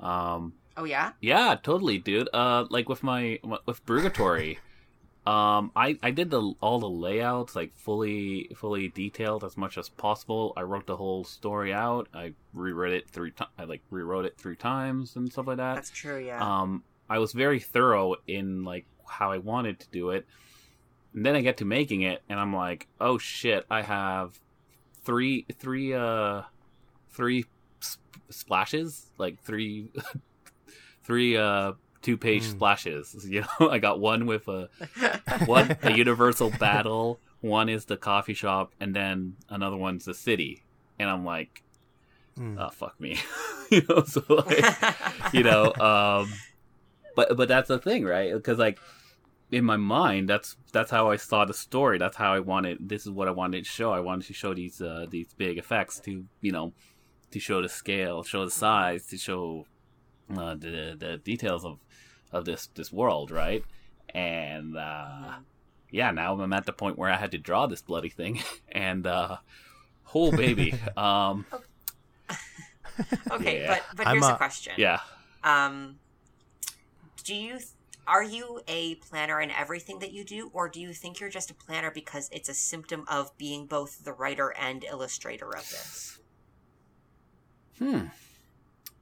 [0.00, 2.28] Um, oh yeah, yeah, totally, dude.
[2.32, 4.58] Uh, like with my with Brugatory,
[5.26, 9.88] um, I I did the all the layouts like fully fully detailed as much as
[9.88, 10.52] possible.
[10.56, 12.08] I wrote the whole story out.
[12.12, 13.50] I rewrote it three times.
[13.58, 15.74] I like rewrote it three times and stuff like that.
[15.76, 16.18] that's true.
[16.18, 20.26] Yeah, um i was very thorough in like how i wanted to do it
[21.12, 24.40] and then i get to making it and i'm like oh shit i have
[25.04, 26.40] three three uh
[27.10, 27.44] three
[27.84, 29.88] sp- splashes like three
[31.04, 31.72] three uh
[32.04, 32.50] two page Mm.
[32.52, 33.06] splashes.
[33.34, 34.68] You know i got one with a
[35.46, 40.62] one a universal battle one is the coffee shop and then another one's the city.
[40.98, 41.62] And i'm like
[42.38, 42.56] Mm.
[42.60, 43.12] oh fuck me.
[43.70, 44.64] You know so like
[45.32, 46.24] you know um
[47.16, 48.32] but but that's the thing right?
[48.34, 48.78] Because like
[49.52, 51.96] in my mind that's that's how i saw the story.
[51.98, 53.92] That's how i wanted this is what i wanted to show.
[53.92, 56.72] I wanted to show these uh these big effects to you know
[57.30, 59.66] to show the scale show the size to show
[60.36, 61.78] uh, the the details of
[62.34, 63.64] of this this world right
[64.10, 65.34] and uh
[65.90, 69.06] yeah now i'm at the point where i had to draw this bloody thing and
[69.06, 69.36] uh
[70.02, 71.46] whole baby um
[73.30, 73.68] okay, yeah.
[73.74, 74.74] but but I'm here's a a- question.
[74.76, 75.00] yeah
[75.42, 75.98] Um,
[77.24, 77.68] do you th-
[78.06, 81.50] are you a planner in everything that you do, or do you think you're just
[81.50, 86.20] a planner because it's a symptom of being both the writer and illustrator of this?
[87.78, 88.06] Hmm.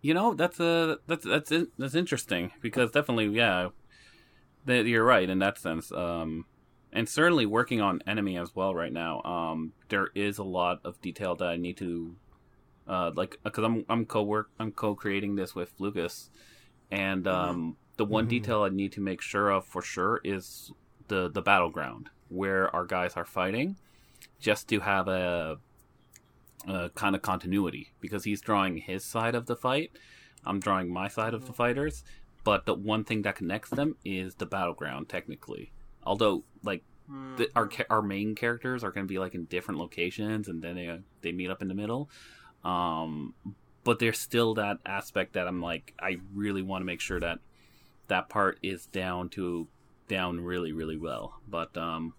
[0.03, 3.71] You know, that's a that's that's that's interesting because definitely, yeah,
[4.65, 5.93] that you're right in that sense.
[5.93, 6.47] Um,
[6.93, 9.23] and certainly working on enemy as well right now.
[9.23, 12.17] Um, there is a lot of detail that I need to,
[12.89, 16.31] uh, like because I'm I'm co work I'm co creating this with Lucas,
[16.91, 18.29] and um, the one Mhm.
[18.29, 20.73] detail I need to make sure of for sure is
[21.09, 23.77] the the battleground where our guys are fighting,
[24.41, 25.59] just to have a
[26.69, 29.93] uh, kind of continuity because he's drawing his side of the fight.
[30.45, 32.05] I'm drawing my side of the fighters,
[32.45, 35.09] but the one thing that connects them is the battleground.
[35.09, 35.73] Technically,
[36.03, 37.37] although like Hmm.
[37.37, 40.77] the, our our main characters are going to be like in different locations, and then
[40.77, 42.09] they they meet up in the middle.
[42.65, 43.35] Um,
[43.85, 47.41] but there's still that aspect that I'm like, I really want to make sure that
[48.07, 49.67] that part is down to
[50.09, 51.41] down really really well.
[51.49, 52.15] But um,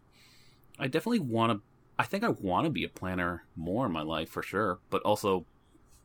[0.78, 1.62] I definitely want to.
[2.04, 5.02] I think I want to be a planner more in my life for sure, but
[5.04, 5.46] also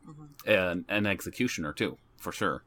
[0.07, 0.29] Mhm.
[0.47, 2.63] an, an executioner too, for sure,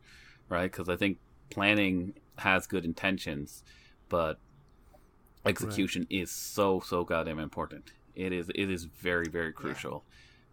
[0.51, 0.71] right?
[0.71, 1.17] Because I think
[1.49, 3.65] planning has good intentions,
[4.11, 4.39] but
[5.47, 7.93] execution is so so goddamn important.
[8.15, 10.05] It is it is very very crucial,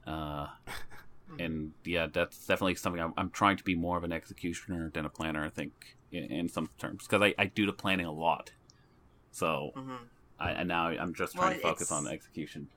[0.07, 0.47] uh,
[1.37, 5.05] and yeah, that's definitely something I'm, I'm trying to be more of an executioner than
[5.05, 5.43] a planner.
[5.45, 5.73] I think
[6.13, 8.53] in, in some terms because I, I do the planning a lot,
[9.31, 9.97] so Mhm.
[10.39, 12.67] I, and now I'm just Well, trying to focus on the execution.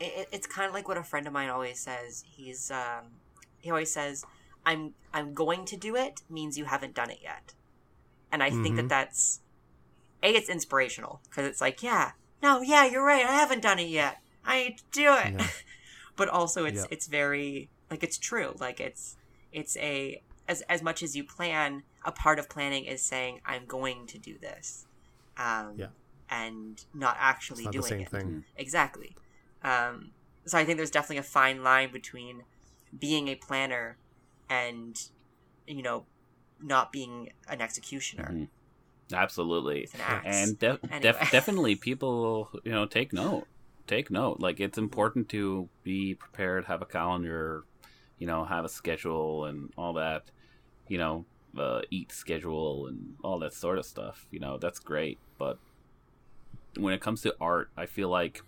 [0.00, 2.24] It, it- it's kind of like what a friend of mine always says.
[2.28, 3.06] He's um,
[3.58, 4.24] he always says,
[4.64, 7.54] "I'm I'm going to do it" means you haven't done it yet,
[8.30, 8.88] and I think that Mhm.
[8.88, 9.40] that's
[10.22, 13.24] a it's inspirational because it's like, yeah, no, yeah, you're right.
[13.24, 14.18] I haven't done it yet.
[14.44, 15.34] I need to do it.
[15.40, 15.46] Yeah.
[16.16, 16.86] but also, it's Yeah.
[16.90, 18.54] it's very like it's true.
[18.58, 19.16] Like it's
[19.52, 23.66] it's a as as much as you plan, a part of planning is saying I'm
[23.66, 24.86] going to do this,
[25.36, 25.88] um, Yeah.
[26.30, 28.08] And not actually It's not the doing same it.
[28.10, 28.44] thing.
[28.56, 29.16] Exactly.
[29.62, 30.10] Um,
[30.44, 32.42] so I think there's definitely a fine line between
[32.98, 33.98] being a planner
[34.48, 34.98] and
[35.66, 36.06] you know
[36.60, 38.48] not being an executioner Mhm.
[39.12, 39.88] Absolutely.
[39.94, 41.00] an and def- Anyway.
[41.00, 43.46] def- definitely people you know take note
[43.86, 47.64] take note like it's important to be prepared have a calendar
[48.18, 50.30] you know have a schedule and all that
[50.88, 51.24] you know
[51.58, 55.58] uh, eat schedule and all that sort of stuff you know that's great but
[56.78, 58.42] when it comes to art i feel like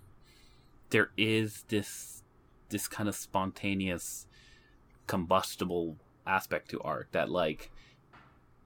[0.91, 2.23] there is this
[2.69, 4.27] this kind of spontaneous
[5.07, 7.71] combustible aspect to art that like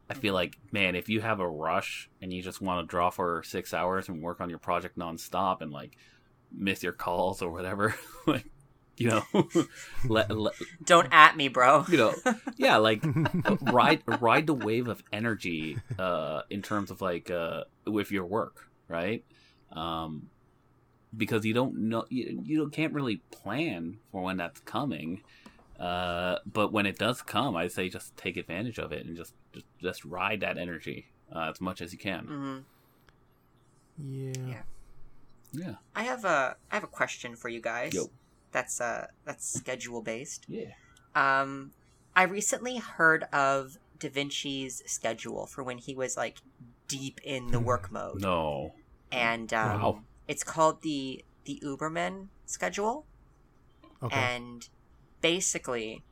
[0.09, 3.11] I feel like, man, if you have a rush and you just want to draw
[3.11, 5.97] for six hours and work on your project nonstop and like
[6.53, 7.95] miss your calls or whatever,
[8.27, 8.45] like
[8.97, 9.25] you know,
[10.09, 12.15] let, let don't at me bro you know,
[12.57, 13.03] yeah, like
[13.63, 18.69] ride ride the wave of energy uh, in terms of like uh, with your work,
[18.89, 19.25] right?
[19.75, 20.29] Um,
[21.17, 25.23] because you don't know you, you can't really plan for when that's coming.
[25.79, 29.35] Uh, but when it does come, I say just take advantage of it and just
[29.53, 32.25] just, just ride that energy uh, as much as you can.
[32.27, 32.59] hmm
[33.99, 34.33] Yeah.
[34.47, 34.63] Yeah.
[35.57, 38.11] Yeah, i have a i have a question for you guys Yo.
[38.51, 40.73] that's uh that's schedule based yeah.
[41.15, 41.71] um
[42.17, 46.39] i recently heard of da vinci's schedule for when he was like
[46.89, 48.75] deep in the work mode No.
[49.15, 50.01] And um, Wow.
[50.29, 53.07] it's called the the uberman schedule
[54.03, 54.17] Okay.
[54.17, 54.69] And
[55.23, 56.03] basically,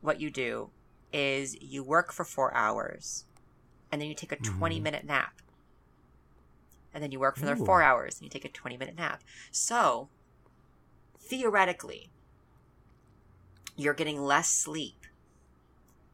[0.00, 0.70] what you do
[1.12, 3.26] is you work for four hours,
[3.90, 4.82] and then you take a 20 Mhm.
[4.82, 5.32] minute nap.
[6.94, 9.22] And then you work for another four hours, and you take a 20 minute nap.
[9.50, 10.10] So,
[11.18, 12.10] theoretically,
[13.76, 15.06] you're getting less sleep.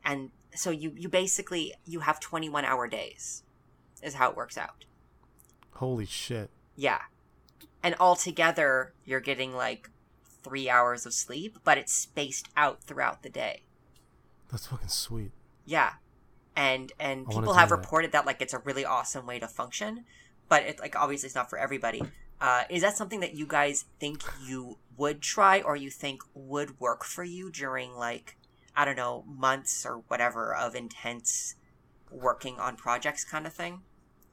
[0.04, 3.42] And so you, you basically, you have 21 hour days,
[4.02, 4.84] is how it works out.
[5.78, 6.50] Holy shit.
[6.74, 7.02] Yeah.
[7.84, 9.90] And altogether, you're getting like
[10.42, 13.62] three hours of sleep, but it's spaced out throughout the day.
[14.50, 15.30] That's fucking sweet.
[15.64, 15.92] Yeah.
[16.56, 17.76] And and people have that.
[17.76, 20.04] reported that like it's a really awesome way to function,
[20.48, 22.02] but it like obviously it's not for everybody.
[22.40, 26.80] Uh, is that something that you guys think you would try or you think would
[26.80, 28.36] work for you during like
[28.74, 31.54] I don't know months or whatever of intense
[32.10, 33.82] working on projects kind of thing?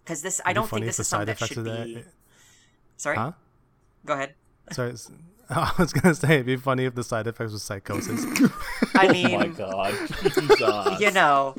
[0.06, 1.86] Because this I It'd be don't think this if is the something that should of
[1.86, 2.04] be.
[2.96, 3.32] Sorry, Huh?
[4.06, 4.36] go ahead.
[4.72, 4.94] Sorry.
[5.50, 8.24] I was gonna say it'd be funny if the side effects was psychosis.
[8.96, 9.94] I oh mean, my god.
[10.22, 11.00] Jesus.
[11.02, 11.56] you know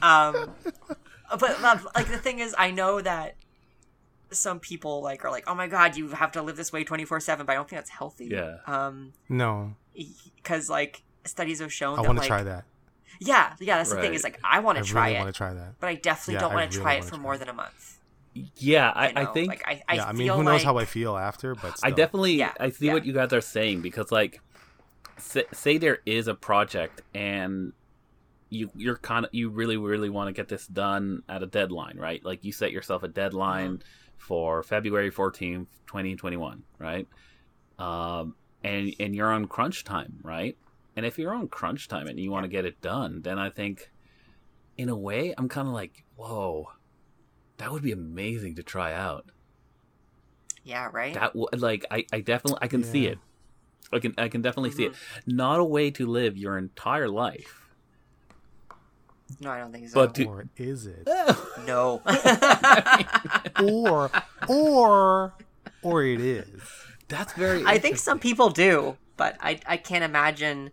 [0.00, 0.50] um
[1.40, 1.60] but
[1.96, 3.34] like the thing is i know that
[4.30, 7.18] some people like are like oh my god you have to live this way 24
[7.18, 8.58] 7 but i don't think that's healthy Yeah.
[8.66, 9.74] um no,
[10.36, 12.64] because like studies have shown I want to like try that.
[13.20, 15.36] Yeah yeah that's the thing is like i want to try really it want to
[15.36, 15.74] try that.
[15.80, 17.38] but i definitely Yeah, don't want to really try it for try more it.
[17.38, 17.98] than a month
[18.56, 20.64] Yeah, I, you I think like i, I yeah, I mean, feel who knows like,
[20.64, 22.92] how I feel after, but I definitely Yeah, I see yeah.
[22.92, 24.42] what you guys are saying because like
[25.18, 27.72] say, say there is a project and
[28.50, 31.98] you you're kind of you really really want to get this done at a deadline,
[31.98, 32.24] right?
[32.24, 33.82] Like you set yourself a deadline Mm-hmm.
[34.16, 37.08] for February 14th, 2021, right?
[37.78, 40.56] Um and and you're on crunch time, right?
[40.98, 43.50] And if you're on crunch time and you want to get it done, then I
[43.50, 43.92] think
[44.76, 46.72] in a way I'm kind of like, "Whoa.
[47.58, 49.30] That would be amazing to try out."
[50.64, 53.18] yeah right that w- like I, I definitely I can see it.
[53.92, 54.92] I can I can definitely see it.
[54.92, 55.36] Mm-hmm.
[55.36, 57.70] Not a way to live your entire life.
[59.40, 61.08] no i don't think so But to- Or is it?
[61.66, 62.02] no
[63.62, 64.10] or
[64.48, 65.34] or
[65.82, 66.60] or it is.
[67.06, 67.64] That's very.
[67.64, 70.70] I think some people do, but I I can't imagine.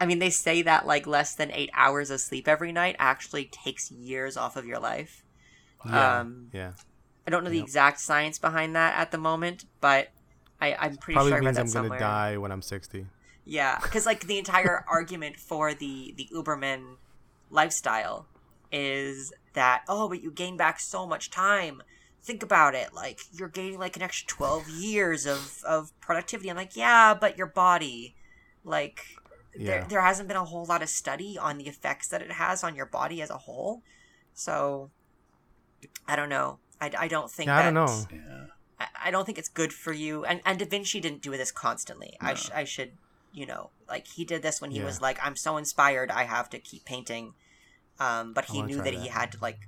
[0.00, 3.44] I mean, they say that like less than eight hours of sleep every night actually
[3.44, 5.22] takes years off of your life.
[5.84, 6.20] Yeah.
[6.20, 6.72] Um, yeah.
[7.26, 10.08] I don't know the exact science behind that at the moment, but
[10.60, 11.98] I, I'm pretty Probably sure I read means that I'm somewhere.
[11.98, 13.06] gonna die when I'm 60.
[13.44, 16.96] Yeah, because like the entire argument for the the Uberman
[17.50, 18.26] lifestyle
[18.72, 21.82] is that oh, but you gain back so much time.
[22.22, 26.50] Think about it, like you're gaining like an extra twelve years of of productivity.
[26.50, 28.14] I'm like, yeah, but your body,
[28.62, 29.04] like,
[29.56, 29.84] Yeah.
[29.88, 32.74] there hasn't been a whole lot of study on the effects that it has on
[32.76, 33.82] your body as a whole.
[34.34, 34.90] So,
[36.06, 36.58] I don't know.
[36.80, 37.48] I, I don't think.
[37.48, 38.04] Yeah, I don't know.
[38.12, 38.18] Yeah.
[38.78, 40.24] I- I don't think it's good for you.
[40.24, 42.16] And and Da Vinci didn't do this constantly.
[42.20, 42.34] I No.
[42.36, 42.92] sh- I should,
[43.32, 44.86] you know, like he did this when he Yeah.
[44.86, 47.34] was like, I'm so inspired, I have to keep painting.
[47.98, 49.58] Um, but he knew try that, he had to like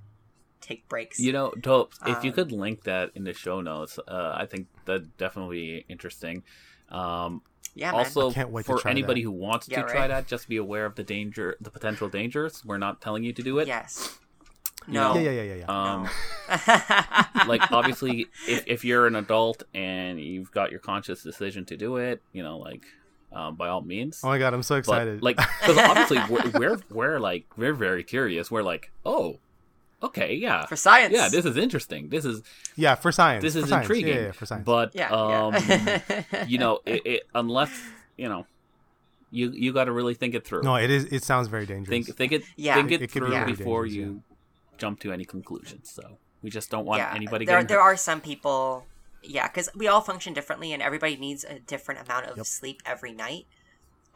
[0.62, 1.18] take breaks.
[1.18, 1.92] You know, dope.
[2.06, 5.56] If you Um, could link that in the show notes, uh, I think that'd definitely
[5.56, 6.44] be interesting.
[6.88, 7.42] Um,
[7.74, 8.00] yeah, man.
[8.00, 9.24] also, I can't wait to for try anybody that.
[9.24, 12.64] who wants Yeah, to try that, just be aware of the danger, the potential dangers.
[12.64, 13.68] We're not telling you to do it.
[13.68, 14.18] yes.
[14.88, 15.14] You No.
[15.14, 15.92] know, Yeah, yeah, yeah, yeah, yeah.
[17.38, 21.76] Um, like obviously, if if you're an adult and you've got your conscious decision to
[21.76, 22.82] do it, you know, like
[23.32, 24.20] um, by all means.
[24.24, 25.22] oh my god, I'm so but excited.
[25.22, 28.50] like, because obviously we're, we're we're like we're very curious.
[28.50, 29.38] We're like, oh,
[30.02, 31.14] okay, yeah, For science.
[31.14, 32.08] yeah, this is interesting.
[32.08, 32.42] This is
[32.76, 33.42] yeah, for science.
[33.42, 33.86] this for is science.
[33.88, 34.14] Intriguing.
[34.14, 34.64] Yeah, yeah, for science.
[34.64, 35.10] But Yeah.
[35.10, 36.44] um, yeah.
[36.48, 37.70] you know, it, it, unless
[38.16, 38.46] you know,
[39.30, 40.62] you you got to really think it through.
[40.62, 41.04] no, it is.
[41.06, 41.88] It sounds very dangerous.
[41.88, 42.74] think think it Yeah.
[42.74, 44.22] think It- it, it could be through before dangerous, you
[44.78, 45.90] jump to any conclusions.
[45.90, 47.14] So we just don't want yeah.
[47.14, 47.92] anybody there, getting there hurt.
[47.94, 48.84] are some people,
[49.22, 52.46] yeah, because we all function differently, and everybody needs a different amount of Yep.
[52.46, 53.46] sleep every night.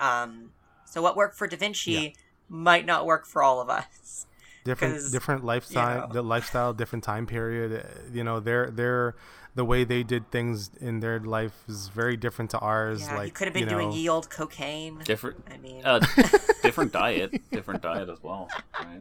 [0.01, 0.51] Um,
[0.85, 2.09] so what worked for Da Vinci Yeah.
[2.49, 4.27] might not work for all of us.
[4.67, 6.13] Different 'cause, different lifestyle know.
[6.13, 9.15] the lifestyle different time period uh, you know their their
[9.55, 13.27] the way they did things in their life is very different to ours Yeah, like
[13.29, 14.99] you could have been you doing know, ye old cocaine.
[15.13, 15.39] different.
[15.51, 15.99] I mean, Uh,
[16.67, 18.51] different diet, different diet as well.
[18.79, 19.01] Right?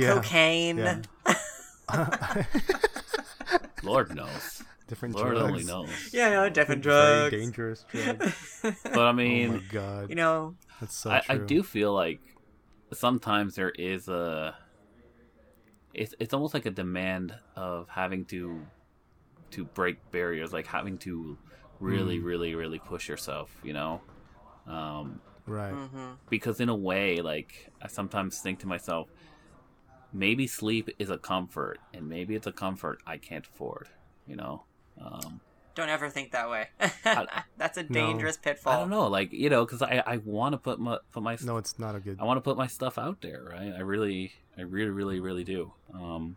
[0.00, 0.78] yeah, cocaine.
[0.78, 1.02] yeah.
[3.82, 4.62] Lord knows.
[4.88, 5.44] different Lord drugs.
[5.50, 5.90] only knows.
[6.12, 7.30] Yeah, no, different very drugs.
[7.36, 8.60] dangerous drugs.
[8.62, 11.92] But I oh mean, my god You know, that's so I, true I do feel
[11.92, 12.20] like
[12.92, 14.56] sometimes there is a
[15.94, 18.60] it's it's almost like a demand of having to
[19.50, 21.36] to break barriers like having to
[21.80, 24.00] really really really push yourself you know?
[24.66, 25.72] Um right.
[25.72, 29.08] Hmm because in a way like i sometimes think to myself
[30.12, 33.88] maybe sleep is a comfort and maybe it's a comfort i can't afford
[34.26, 34.62] you know?
[35.00, 35.40] Um
[35.74, 36.68] don't ever think that way.
[37.04, 38.72] I- That's a dangerous pitfall.
[38.72, 41.36] i don't know like you know because i i want to put my put my
[41.44, 43.72] no it's not a good I want to put my stuff out there, right?
[43.76, 45.72] I really, I really, really, really do.
[45.94, 46.36] Um,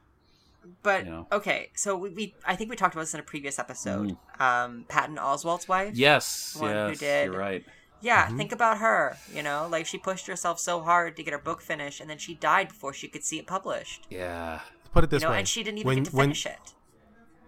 [0.84, 1.27] But You know.
[1.32, 4.09] okay, so we, we I think we talked about this in a previous episode.
[4.11, 4.41] Mm-hmm.
[4.43, 5.95] Um, Patton Oswalt's wife.
[5.95, 7.25] yes, One who did.
[7.32, 7.63] you're right.
[8.01, 8.38] Yeah, Mm-hmm.
[8.38, 9.17] think about her.
[9.34, 12.17] You know, like she pushed herself so hard to get her book finished, and then
[12.17, 14.07] she died before she could see it published.
[14.09, 14.61] Yeah,
[14.93, 16.45] put it You this know, way and she didn't even when, get to when, finish
[16.47, 16.73] it.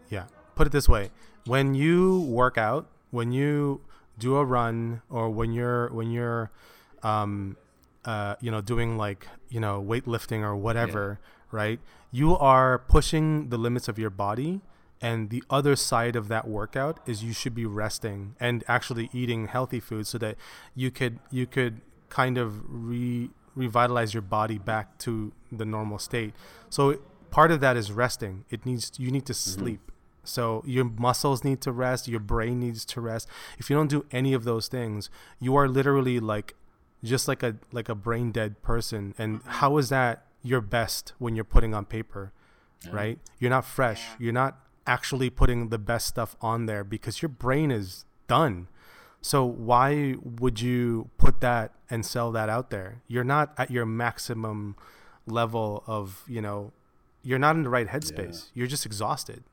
[0.09, 0.25] Yeah.
[0.55, 1.09] Put it this way.
[1.46, 3.82] When you work out, when you
[4.18, 6.52] do a run or when you're when you're
[7.02, 7.58] um
[8.06, 11.20] uh you know doing like, you know, weightlifting or whatever,
[11.52, 11.80] right?
[12.12, 14.62] You are pushing the limits of your body
[15.02, 19.48] and the other side of that workout is you should be resting and actually eating
[19.48, 20.38] healthy food so that
[20.76, 26.34] you could you could kind of re revitalize your body back to the normal state.
[26.70, 27.00] So
[27.32, 28.46] part of that is resting.
[28.50, 29.91] It needs you need to sleep.
[30.24, 33.28] So your muscles need to rest, your brain needs to rest.
[33.57, 35.09] If you don't do any of those things,
[35.39, 36.55] you are literally like
[37.03, 39.13] just like a like a brain dead person.
[39.17, 42.32] And how is that your best when you're putting on paper?
[42.91, 43.19] Right?
[43.39, 44.03] You're not fresh.
[44.19, 48.67] You're not actually putting the best stuff on there because your brain is done.
[49.21, 53.01] So why would you put that and sell that out there?
[53.07, 54.76] You're not at your maximum
[55.26, 56.74] level of, you know,
[57.24, 58.49] you're not in the right headspace.
[58.53, 59.45] You're just exhausted.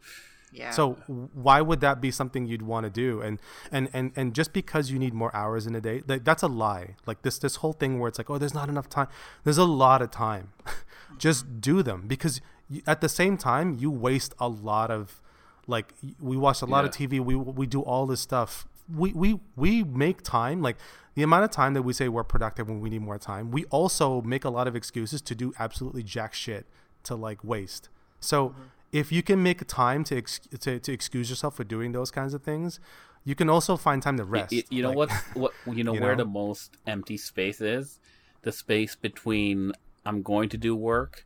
[0.52, 0.70] Yeah.
[0.70, 0.94] So
[1.32, 3.20] why would that be something you'd want to do?
[3.20, 3.40] And
[3.70, 6.48] and and and just because you need more hours in a day, like that's a
[6.48, 6.96] lie.
[7.06, 9.08] Like this this whole thing where it's like, oh, there's not enough time.
[9.44, 10.52] There's a lot of time.
[11.18, 11.58] just mm-hmm.
[11.60, 15.20] do them because y- at the same time you waste a lot of
[15.66, 17.20] like we watch a lot of TV.
[17.20, 18.66] We we do all this stuff.
[18.92, 20.76] We we we make time like
[21.14, 23.50] the amount of time that we say we're productive when we need more time.
[23.50, 26.66] We also make a lot of excuses to do absolutely jack shit
[27.04, 27.88] to like waste.
[28.20, 28.62] So mm-hmm.
[28.92, 32.34] If you can make time to, ex- to to excuse yourself for doing those kinds
[32.34, 32.80] of things,
[33.24, 34.54] you can also find time to rest.
[34.54, 35.10] y- you know Like, what?
[35.34, 36.24] What you know you where know?
[36.24, 37.98] the most empty space is?
[38.42, 39.72] The space between
[40.04, 41.24] I'm going to do work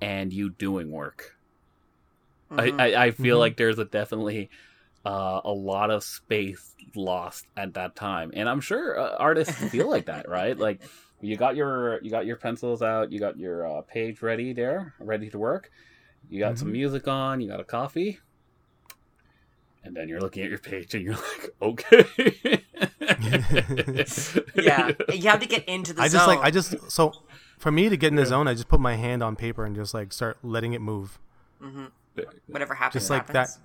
[0.00, 1.36] and you doing work.
[2.50, 2.80] Mhm.
[2.80, 3.40] I, I, I feel Mhm.
[3.40, 4.50] like there's a definitely
[5.04, 9.88] uh, a lot of space lost at that time, and I'm sure uh, artists feel
[9.88, 10.56] like that, right?
[10.56, 10.82] Like
[11.20, 14.94] you got your you got your pencils out, you got your uh, page ready there,
[14.98, 15.70] ready to work.
[16.28, 16.72] You got some Mhm.
[16.72, 18.18] music on, you got a coffee,
[19.84, 22.04] and then you're looking at your page and you're like, okay.
[24.56, 26.18] yeah, you have to get into the I zone.
[26.18, 27.12] just like I just so
[27.58, 29.74] for me to get in the zone, I just put my hand on paper and
[29.74, 31.18] just like start letting it move.
[31.60, 31.86] hmm
[32.46, 33.56] Whatever happens, Just like happens.
[33.56, 33.62] that.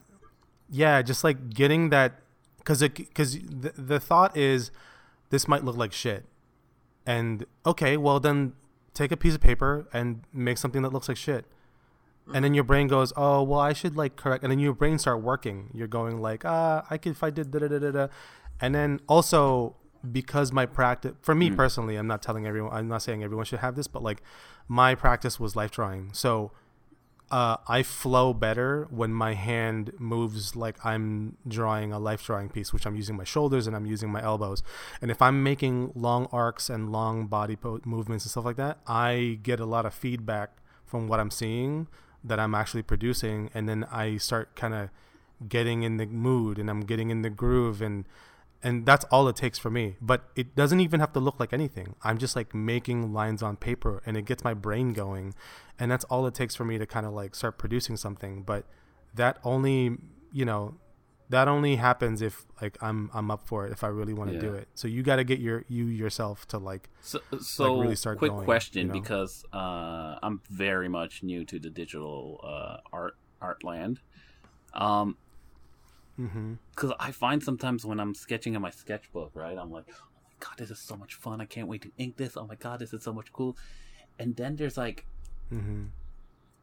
[0.69, 2.19] Yeah, just like getting that
[2.57, 4.71] because it because the, the thought is
[5.29, 6.25] this might look like shit,
[7.05, 8.53] and okay, well then
[8.93, 11.45] take a piece of paper and make something that looks like shit.
[12.33, 14.97] And then your brain goes, oh well, I should like correct, and then your brain
[14.97, 15.69] start working.
[15.73, 18.07] You're going like, ah, I could if I did da da da da da,
[18.59, 19.75] and then also
[20.09, 23.59] because my practice for me personally, I'm not telling everyone, I'm not saying everyone should
[23.59, 24.21] have this, but like
[24.67, 26.51] my practice was life drawing, so
[27.31, 32.73] uh, I flow better when my hand moves like I'm drawing a life drawing piece,
[32.73, 34.61] which I'm using my shoulders and I'm using my elbows.
[35.01, 38.79] And if I'm making long arcs and long body po- movements and stuff like that,
[38.85, 41.87] I get a lot of feedback from what I'm seeing
[42.23, 44.89] that I'm actually producing, and then I start kind of
[45.47, 48.05] getting in the mood and I'm getting in the groove and
[48.63, 49.95] and that's all it takes for me.
[49.99, 51.95] But it doesn't even have to look like anything.
[52.03, 55.33] I'm just like making lines on paper and it gets my brain going
[55.79, 58.43] and that's all it takes for me to kind of like start producing something.
[58.43, 58.65] But
[59.15, 59.97] that only
[60.31, 60.75] you know
[61.31, 64.35] that only happens if like i'm i'm up for it if i really want to
[64.35, 64.49] Yeah.
[64.49, 67.95] do it so you got to get your you yourself to like So, so really
[67.95, 68.99] start quick going, question you know?
[68.99, 73.99] because uh, I'm very much new to the digital uh, art art land.
[74.73, 75.17] Um,
[76.75, 80.33] because I find sometimes when I'm sketching in my sketchbook, right, I'm like, oh my
[80.39, 81.41] god, this is so much fun!
[81.41, 82.37] I can't wait to ink this.
[82.37, 83.57] Oh my god, this is so much cool.
[84.19, 85.05] And then there's like,
[85.49, 85.85] hmm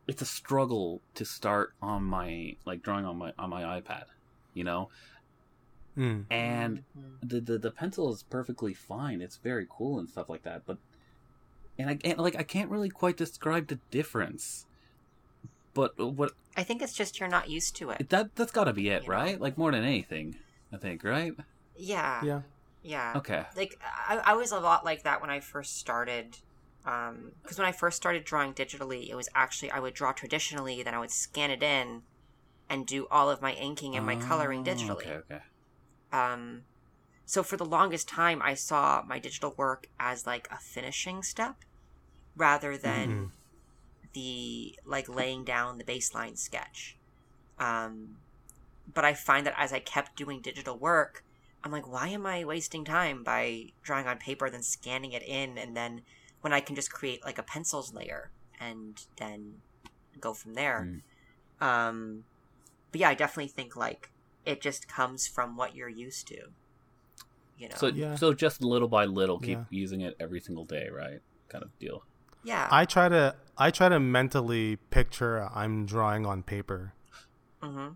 [0.06, 4.04] it's a struggle to start on my like drawing on my on my iPad,
[4.58, 4.90] you know.
[5.96, 6.24] mm.
[6.30, 7.28] And Mhm.
[7.30, 9.22] the, the the pencil is perfectly fine.
[9.22, 10.62] It's very cool and stuff like that.
[10.66, 10.78] But
[11.78, 14.66] and I can't like I can't really quite describe the difference.
[15.74, 18.08] But what I think it's just you're not used to it.
[18.10, 19.14] that that's got to be it, You know?
[19.14, 19.40] right?
[19.40, 20.34] Like more than anything,
[20.72, 21.32] I think, right?
[21.76, 22.24] Yeah.
[22.24, 22.40] yeah
[22.82, 23.12] Yeah.
[23.16, 23.44] Okay.
[23.56, 26.36] Like I, I was a lot like that when I first started.
[27.42, 30.94] Because when I first started drawing digitally, it was actually I would draw traditionally, then
[30.94, 32.02] I would scan it in,
[32.68, 35.06] and do all of my inking and my coloring Oh, digitally.
[35.06, 35.40] Okay, okay.
[36.12, 36.64] Um,
[37.24, 41.56] so for the longest time, I saw my digital work as like a finishing step,
[42.36, 43.30] rather than Mhm.
[44.14, 46.96] the like laying down the baseline sketch.
[47.58, 48.18] Um,
[48.92, 51.24] but I find that as I kept doing digital work,
[51.62, 55.58] I'm like, why am I wasting time by drawing on paper, then scanning it in,
[55.58, 56.02] and then
[56.40, 59.60] when I can just create like a pencils layer and then
[60.20, 60.88] go from there.
[61.60, 61.66] Mm.
[61.66, 62.24] Um,
[62.92, 64.10] but yeah, I definitely think like
[64.44, 66.36] it just comes from what you're used to.
[67.56, 68.14] You know, So Yeah.
[68.16, 69.64] so just little by little, keep Yeah.
[69.70, 71.20] using it every single day, right?
[71.48, 72.04] Kind of deal.
[72.44, 76.94] yeah, i try to i try to mentally picture i'm drawing on paper
[77.60, 77.88] hmm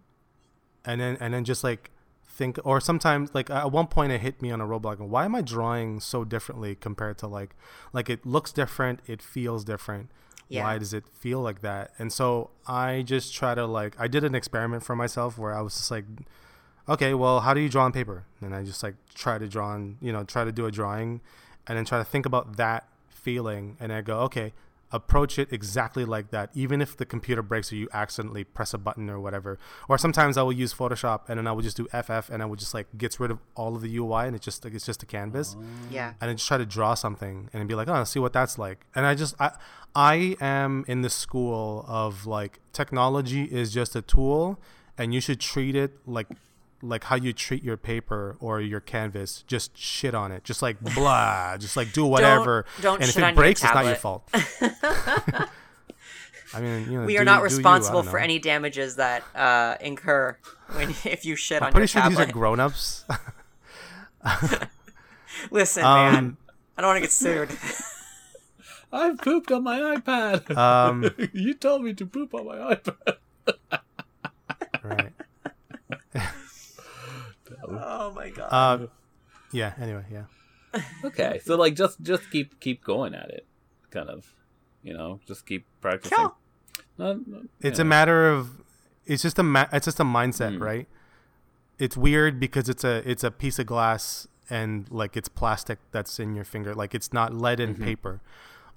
[0.85, 1.91] and then and then just like
[2.27, 5.25] think or sometimes like at one point it hit me on a roadblock and why
[5.25, 7.55] am i drawing so differently compared to like
[7.93, 10.11] like it looks different it feels different
[10.53, 10.65] Yeah.
[10.65, 14.23] why does it feel like that and so i just try to like i did
[14.25, 16.05] an experiment for myself where i was just like
[16.89, 19.69] okay well how do you draw on paper and i just like try to draw
[19.69, 21.21] on you know try to do a drawing
[21.67, 24.53] and then try to think about that feeling and i go okay
[24.93, 28.79] approach it exactly like that even if the computer breaks or you accidentally press a
[28.79, 29.59] button or whatever.
[29.89, 32.47] Or sometimes i will use photoshop and then i will just do ff and i
[32.47, 34.87] will just like gets rid of all of the ui and it just like it's
[34.87, 35.57] just a canvas.
[35.59, 35.63] Oh.
[35.91, 38.59] Yeah, and I just try to draw something and be like, oh, see what that's
[38.59, 38.87] like.
[38.95, 39.53] And I just, I,
[39.95, 44.61] I am in the school of like technology is just a tool,
[44.99, 46.29] and you should treat it like,
[46.83, 49.45] like how you treat your paper or your canvas.
[49.47, 52.67] Just shit on it, just like blah, just like do whatever.
[52.81, 54.29] don't and if shit on it your breaks, it's not your tablet.
[54.31, 55.49] fault.
[56.55, 59.23] I mean, you know, we are do- not do you, responsible for any damages that
[59.35, 60.37] uh, incur
[60.75, 62.19] when if you shit I'm on pretty your sure tablet.
[62.19, 63.05] these are grown-ups.
[65.51, 66.37] Listen, man, um,
[66.77, 67.51] I don't want to get sued.
[68.93, 70.55] I've pooped on my iPad.
[70.57, 73.17] um, you told me to poop on my iPad.
[74.85, 75.13] right.
[77.69, 78.49] Oh my god.
[78.51, 78.87] Uh,
[79.53, 79.73] yeah.
[79.81, 80.25] Anyway, yeah.
[81.05, 83.47] Okay, so like just just keep keep going at it,
[83.91, 84.35] kind of,
[84.83, 86.17] you know, just keep practicing.
[86.17, 86.33] Sure.
[86.99, 87.83] No, no, It's yeah.
[87.83, 88.63] a matter of
[89.05, 90.61] it's just a ma- it's just a mindset, Mm.
[90.61, 90.89] right?
[91.79, 96.19] It's weird because it's a it's a piece of glass and like it's plastic that's
[96.19, 97.85] in your finger, like it's not lead and Mhm.
[97.85, 98.21] paper,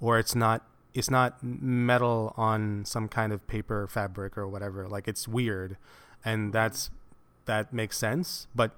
[0.00, 4.86] or it's not it's not metal on some kind of paper fabric or whatever.
[4.88, 5.76] Like it's weird,
[6.24, 6.90] and that's
[7.46, 8.46] that makes sense.
[8.54, 8.72] But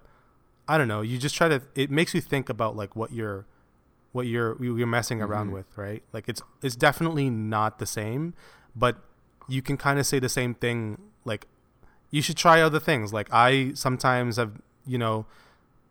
[0.69, 1.01] I don't know.
[1.03, 1.63] You just try to.
[1.75, 3.47] It makes you think about like what you're
[4.13, 5.55] what you're you're messing around Mhm.
[5.55, 6.03] with, right?
[6.13, 8.35] Like it's it's definitely not the same,
[8.77, 8.97] but
[9.49, 10.99] you can kind of say the same thing.
[11.25, 11.47] Like
[12.11, 13.13] you should try other things.
[13.13, 15.27] Like I sometimes have you know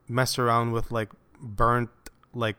[0.08, 1.10] messed around with like
[1.42, 1.90] burnt
[2.34, 2.56] like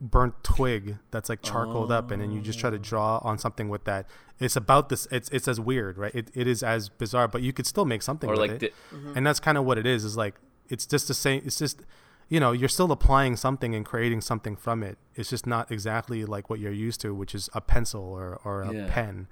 [0.00, 3.68] burnt twig that's like charcoaled up and then you just try to draw on something
[3.68, 4.06] with that.
[4.40, 6.14] It's about this it's it's as weird right?
[6.14, 8.58] It, it is as bizarre but you could still make something or with like it.
[8.92, 10.34] di- and that's kind of what it is is like
[10.68, 11.82] it's just the same it's just
[12.28, 14.98] you know you're still applying something and creating something from it.
[15.14, 18.62] It's just not exactly like what you're used to which is a pencil or, or
[18.62, 18.86] a Yeah.
[18.90, 19.28] pen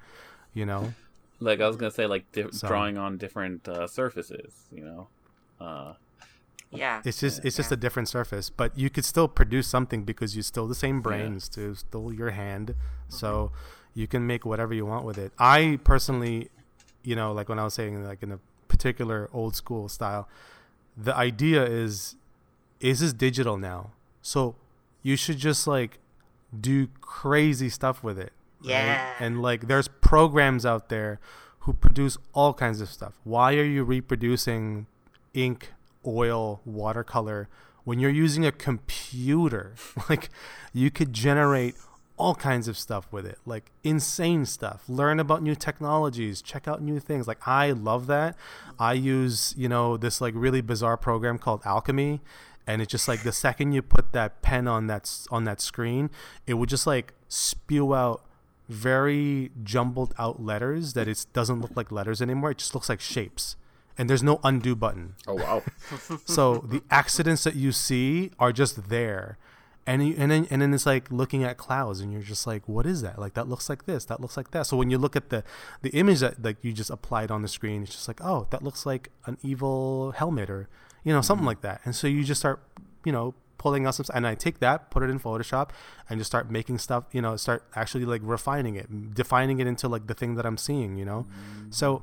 [0.54, 0.94] you know?
[1.40, 5.08] Like I was gonna say like di- So- drawing on different uh, surfaces, you know.
[5.60, 5.94] Uh,
[6.72, 7.02] yeah.
[7.04, 7.74] it's just it's just Yeah.
[7.74, 11.36] a different surface but you could still produce something because you're still the same brain
[11.36, 13.14] it's still, still your hand mm-hmm.
[13.14, 13.52] so
[13.94, 15.32] you can make whatever you want with it.
[15.38, 16.48] I personally,
[17.02, 20.28] you know, like when I was saying, like in a particular old school style,
[20.96, 22.16] the idea is,
[22.80, 23.90] is this digital now?
[24.22, 24.54] So
[25.02, 25.98] you should just like
[26.58, 28.32] do crazy stuff with it.
[28.62, 28.70] right?
[28.70, 29.12] Yeah.
[29.20, 31.20] And like there's programs out there
[31.60, 33.12] who produce all kinds of stuff.
[33.24, 34.86] Why are you reproducing
[35.34, 35.72] ink,
[36.06, 37.48] oil, watercolor
[37.84, 39.74] when you're using a computer?
[40.08, 40.30] Like
[40.72, 41.74] you could generate
[42.16, 44.84] all kinds of stuff with it, like insane stuff.
[44.88, 47.26] Learn about new technologies, check out new things.
[47.26, 48.36] Like I love that.
[48.78, 52.20] I use, you know, this like really bizarre program called Alchemy
[52.66, 56.10] and it's just like the second you put that pen on that on that screen,
[56.46, 58.24] it would just like spew out
[58.68, 62.52] very jumbled out letters that it doesn't look like letters anymore.
[62.52, 63.56] It just looks like shapes.
[63.98, 65.14] And there's no undo button.
[65.26, 65.62] Oh wow.
[66.24, 69.38] So the accidents that you see are just there.
[69.84, 72.68] And you, and then and then it's like looking at clouds and you're just like
[72.68, 73.18] what is that?
[73.18, 74.66] Like that looks like this, that looks like that.
[74.66, 75.42] So when you look at the
[75.82, 78.62] the image that like you just applied on the screen, it's just like, "Oh, that
[78.62, 80.68] looks like an evil helmet or
[81.02, 81.48] you know, something mm-hmm.
[81.48, 82.62] like that." And so you just start,
[83.04, 85.70] you know, pulling out some and I take that, put it in Photoshop
[86.10, 89.86] and just start making stuff, you know, start actually like refining it, defining it into
[89.88, 91.26] like the thing that I'm seeing, you know.
[91.30, 91.72] Mm.
[91.72, 92.02] So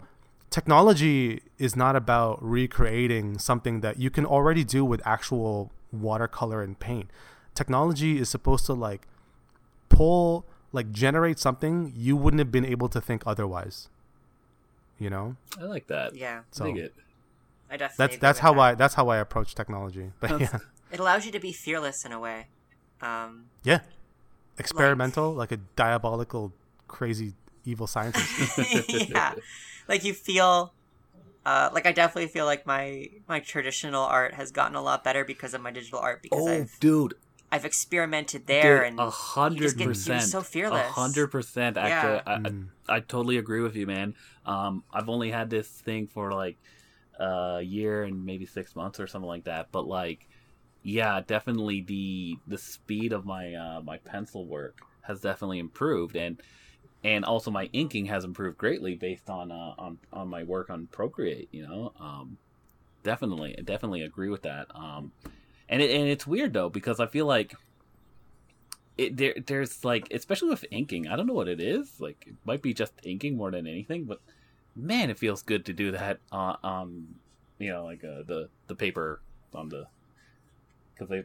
[0.50, 6.80] technology is not about recreating something that you can already do with actual watercolor and
[6.80, 7.10] paint.
[7.56, 9.08] Technology is supposed to like
[9.90, 13.90] pull like generate something you wouldn't have been able to think otherwise.
[14.98, 15.36] You know?
[15.60, 16.16] I like that.
[16.16, 16.94] Yeah, I dig So- it.
[17.72, 18.06] I definitely.
[18.18, 18.60] That's that's how that.
[18.60, 20.12] I that's how I approach technology.
[20.20, 20.58] But yeah.
[20.92, 22.48] It allows you to be fearless in a way.
[23.00, 23.82] Um, Yeah.
[24.58, 26.52] Experimental, like a diabolical
[26.88, 27.34] crazy
[27.64, 28.58] evil scientist.
[29.10, 29.36] yeah,
[29.90, 30.74] like you feel.
[31.46, 35.26] Uh, like I definitely feel like my my traditional art has gotten a lot better
[35.26, 37.16] because of my digital art because Oh, I've dude,
[37.52, 40.90] I've experimented there Dude, and a you hundred just get- you're percent, so fearless.
[40.90, 41.78] A hundred percent.
[41.78, 42.22] Actually, Yeah.
[42.28, 42.68] I, Mm.
[42.90, 44.16] I I totally agree with you, man.
[44.46, 46.58] Um, I've only had this thing for like
[47.20, 49.72] a year and maybe six months or something like that.
[49.72, 50.28] But like,
[50.84, 56.40] yeah, definitely the the speed of my uh, my pencil work has definitely improved, and
[57.04, 60.88] and also my inking has improved greatly based on uh, on on my work on
[60.88, 61.50] Procreate.
[61.52, 62.38] You know, um,
[63.04, 64.68] definitely, I definitely agree with that.
[64.76, 65.12] Um,
[65.68, 67.54] and it, and it's weird though because I feel like
[68.98, 72.00] it there there's like especially with inking, I don't know what it is.
[72.00, 74.20] Like it might be just inking more than anything, but
[74.76, 77.08] man, it feels good to do that on, on
[77.60, 79.22] you know like uh, the the paper
[79.54, 79.88] on the
[80.94, 81.24] because they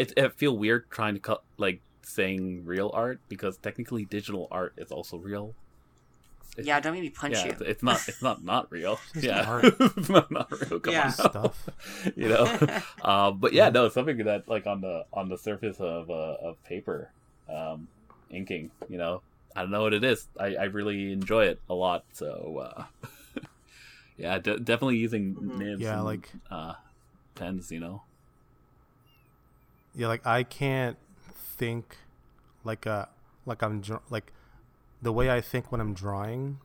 [0.00, 4.72] it, it feel weird trying to cut like saying real art because technically digital art
[4.76, 5.54] is also real.
[6.56, 7.50] It's- yeah, don't make me punch yeah, you.
[7.52, 8.00] it's, it's not.
[8.08, 8.98] It's not not real.
[9.14, 10.80] It's yeah, it's not, not real.
[10.80, 11.06] Come Yeah.
[11.06, 11.12] on.
[11.12, 11.68] Stuff.
[12.16, 12.46] you know.
[13.02, 16.62] um, but yeah, no, something that like on the on the surface of uh, of
[16.64, 17.10] paper,
[17.52, 17.88] um,
[18.30, 18.70] inking.
[18.88, 19.20] You know,
[19.54, 20.28] I don't know what it is.
[20.40, 22.04] I, I really enjoy it a lot.
[22.12, 22.84] So uh,
[24.16, 25.58] yeah, de- definitely using Mhm.
[25.58, 25.82] nibs.
[25.82, 26.74] Yeah, and, like- uh,
[27.34, 27.70] pens.
[27.70, 28.02] You know.
[29.94, 30.96] Yeah, like I can't
[31.56, 31.96] think
[32.64, 33.08] like a
[33.44, 34.32] like I'm like
[35.00, 36.58] the way I think when I'm drawing,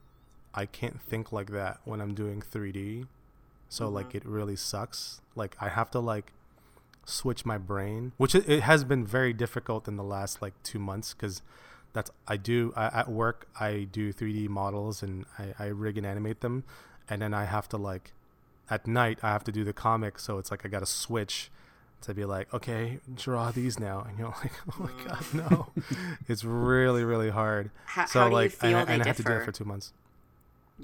[0.53, 3.07] I can't think like that when I'm doing 3D.
[3.69, 4.17] So like mm-hmm.
[4.17, 5.21] it really sucks.
[5.35, 6.33] Like I have to like
[7.05, 10.79] switch my brain, which it, it has been very difficult in the last like 2
[10.79, 11.41] months cuz
[11.93, 16.05] that's I do I, at work I do 3D models and I, I rig and
[16.05, 16.63] animate them
[17.09, 18.13] and then I have to like
[18.69, 21.51] at night I have to do the comic so it's like I got to switch
[22.01, 25.67] to be like, okay, draw these now, and you're like, oh my god, no,
[26.27, 27.71] it's really really hard.
[27.85, 29.43] How, So how do like, you feel and, they and I have to do it
[29.43, 29.93] for two months.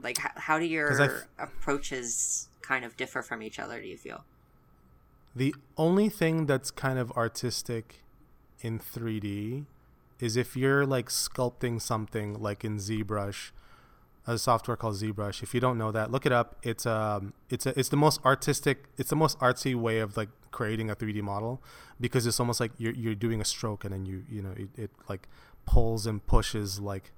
[0.01, 3.81] like, how, how do I your f- approaches kind of differ from each other?
[3.81, 4.25] Do you feel?
[5.35, 8.03] The only thing that's kind of artistic
[8.61, 9.65] in 3D
[10.19, 13.51] is if you're like sculpting something like in ZBrush,
[14.27, 15.41] a software called ZBrush.
[15.41, 16.57] If you don't know that, look it up.
[16.61, 20.29] It's um it's a, it's the most artistic, it's the most artsy way of like
[20.51, 21.63] creating a 3D model
[21.99, 24.69] because it's almost like you're you're doing a stroke and then you you know it,
[24.75, 25.27] it like
[25.65, 27.11] pulls and pushes like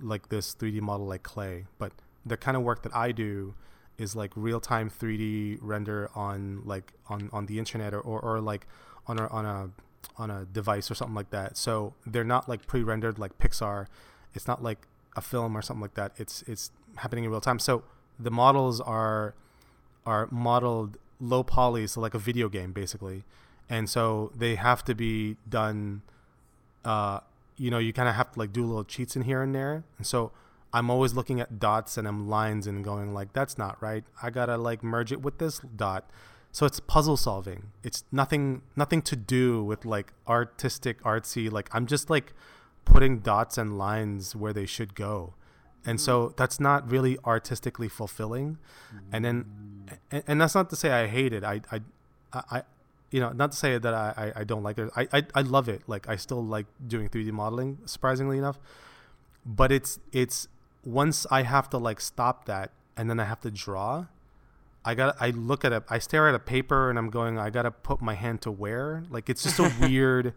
[0.00, 1.66] like this 3D model like clay.
[1.78, 1.92] But
[2.24, 3.54] the kind of work that I do
[3.98, 8.40] is like real time 3D render on like on on the internet or, or, or
[8.40, 8.66] like
[9.06, 9.70] on a on a
[10.16, 11.56] on a device or something like that.
[11.56, 13.86] So they're not like pre-rendered like Pixar.
[14.34, 14.86] It's not like
[15.16, 16.12] a film or something like that.
[16.16, 17.58] It's it's happening in real time.
[17.58, 17.84] So
[18.18, 19.34] the models are
[20.06, 23.24] are modeled low poly, so like a video game basically.
[23.68, 26.02] And so they have to be done
[26.84, 27.20] uh
[27.56, 29.84] you know, you kind of have to like do little cheats in here and there.
[29.96, 30.32] And so
[30.72, 34.04] I'm always looking at dots and I'm lines and going like that's not right.
[34.22, 36.10] I got to like merge it with this dot.
[36.50, 37.68] So it's puzzle solving.
[37.82, 42.32] It's nothing nothing to do with like artistic artsy like I'm just like
[42.84, 45.34] putting dots and lines where they should go.
[45.86, 46.36] And so mm.
[46.36, 48.58] that's not really artistically fulfilling.
[49.12, 49.44] And then
[50.10, 51.44] and, and that's not to say i hate it.
[51.44, 51.80] I i
[52.32, 52.62] i
[53.10, 54.90] you know not to say that i i, I don't like it.
[54.96, 55.82] I, I i love it.
[55.86, 58.58] Like i still like doing 3d modeling surprisingly enough.
[59.44, 60.48] But it's it's
[60.84, 64.06] once i have to like stop that and then i have to draw
[64.84, 67.50] i got i look at it i stare at a paper and i'm going i
[67.50, 70.34] gotta put my hand to where like it's just a weird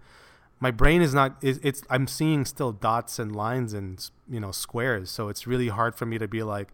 [0.59, 4.51] my brain is not it's, it's i'm seeing still dots and lines and you know
[4.51, 5.09] squares.
[5.09, 6.69] So it's really hard for me to be like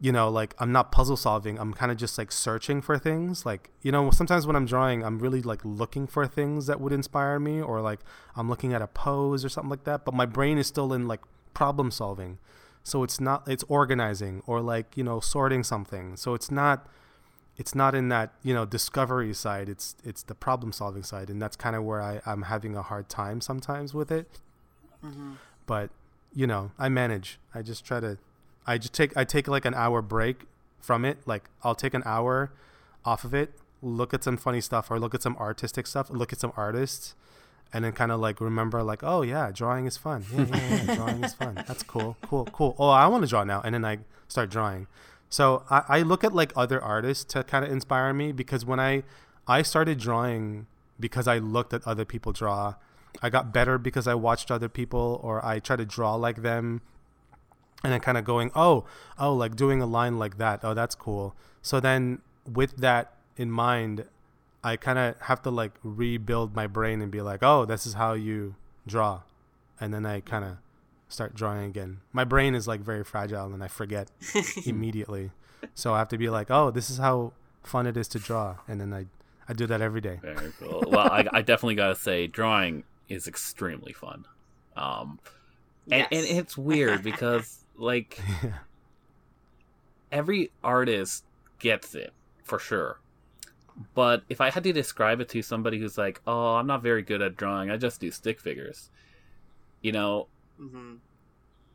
[0.00, 1.58] you know like i'm not puzzle solving.
[1.58, 3.46] I'm kind of just like searching for things.
[3.46, 6.92] Like you know sometimes when i'm drawing i'm really like looking for things that would
[6.92, 8.00] inspire me or like
[8.36, 10.04] i'm looking at a pose or something like that.
[10.04, 11.20] But my brain is still in like
[11.54, 12.38] problem solving.
[12.84, 16.16] So it's not it's organizing or like you know sorting something.
[16.16, 16.88] So it's not
[17.58, 21.40] it's not in that you know discovery side it's it's the problem solving side and
[21.40, 24.26] that's kind of where I, i'm having a hard time sometimes with it.
[25.04, 25.32] Mm-hmm.
[25.66, 25.90] but
[26.32, 27.38] you know i manage.
[27.54, 28.18] I just try to
[28.66, 30.46] i just take i take like an hour break
[30.80, 31.18] from it.
[31.26, 32.52] Like i'll take an hour
[33.04, 36.32] off of it look at some funny stuff or look at some artistic stuff look
[36.32, 37.16] at some artists
[37.72, 40.24] and then kind of like remember like oh yeah drawing is fun.
[40.32, 41.54] Yeah, yeah, yeah drawing is fun.
[41.66, 42.16] That's cool.
[42.22, 42.76] Cool cool.
[42.78, 43.60] Oh i want to draw now.
[43.64, 43.98] And then i
[44.28, 44.86] start drawing
[45.32, 48.78] so I, I look at like other artists to kind of inspire me because when
[48.78, 49.02] i
[49.48, 50.66] i started drawing
[51.00, 52.74] because i looked at other people draw.
[53.22, 56.82] I got better because i watched other people or i try to draw like them
[57.82, 58.84] and then kind of going oh
[59.18, 60.60] oh like doing a line like that.
[60.62, 61.34] Oh that's cool.
[61.62, 64.04] So then with that in mind
[64.62, 67.94] i kind of have to like rebuild my brain and be like oh this is
[67.94, 68.54] how you
[68.86, 69.22] draw.
[69.80, 70.58] And then i kind of
[71.12, 74.10] start drawing again my brain is like very fragile and i forget
[74.66, 75.30] immediately
[75.74, 77.32] so i have to be like oh this is how
[77.62, 79.04] fun it is to draw and then i
[79.48, 80.84] i do that every day Very cool.
[80.88, 84.24] well, I, I definitely gotta say, drawing is extremely fun.
[84.76, 85.18] Um,
[85.90, 88.18] and, and it's weird because like
[90.12, 91.24] every artist
[91.58, 92.98] gets it for sure.
[93.94, 97.02] But if I had to describe it to somebody who's like, "Oh, I'm not very
[97.02, 97.70] good at drawing.
[97.70, 98.90] I just do stick figures,"
[99.80, 100.28] you know,
[100.70, 100.94] hmm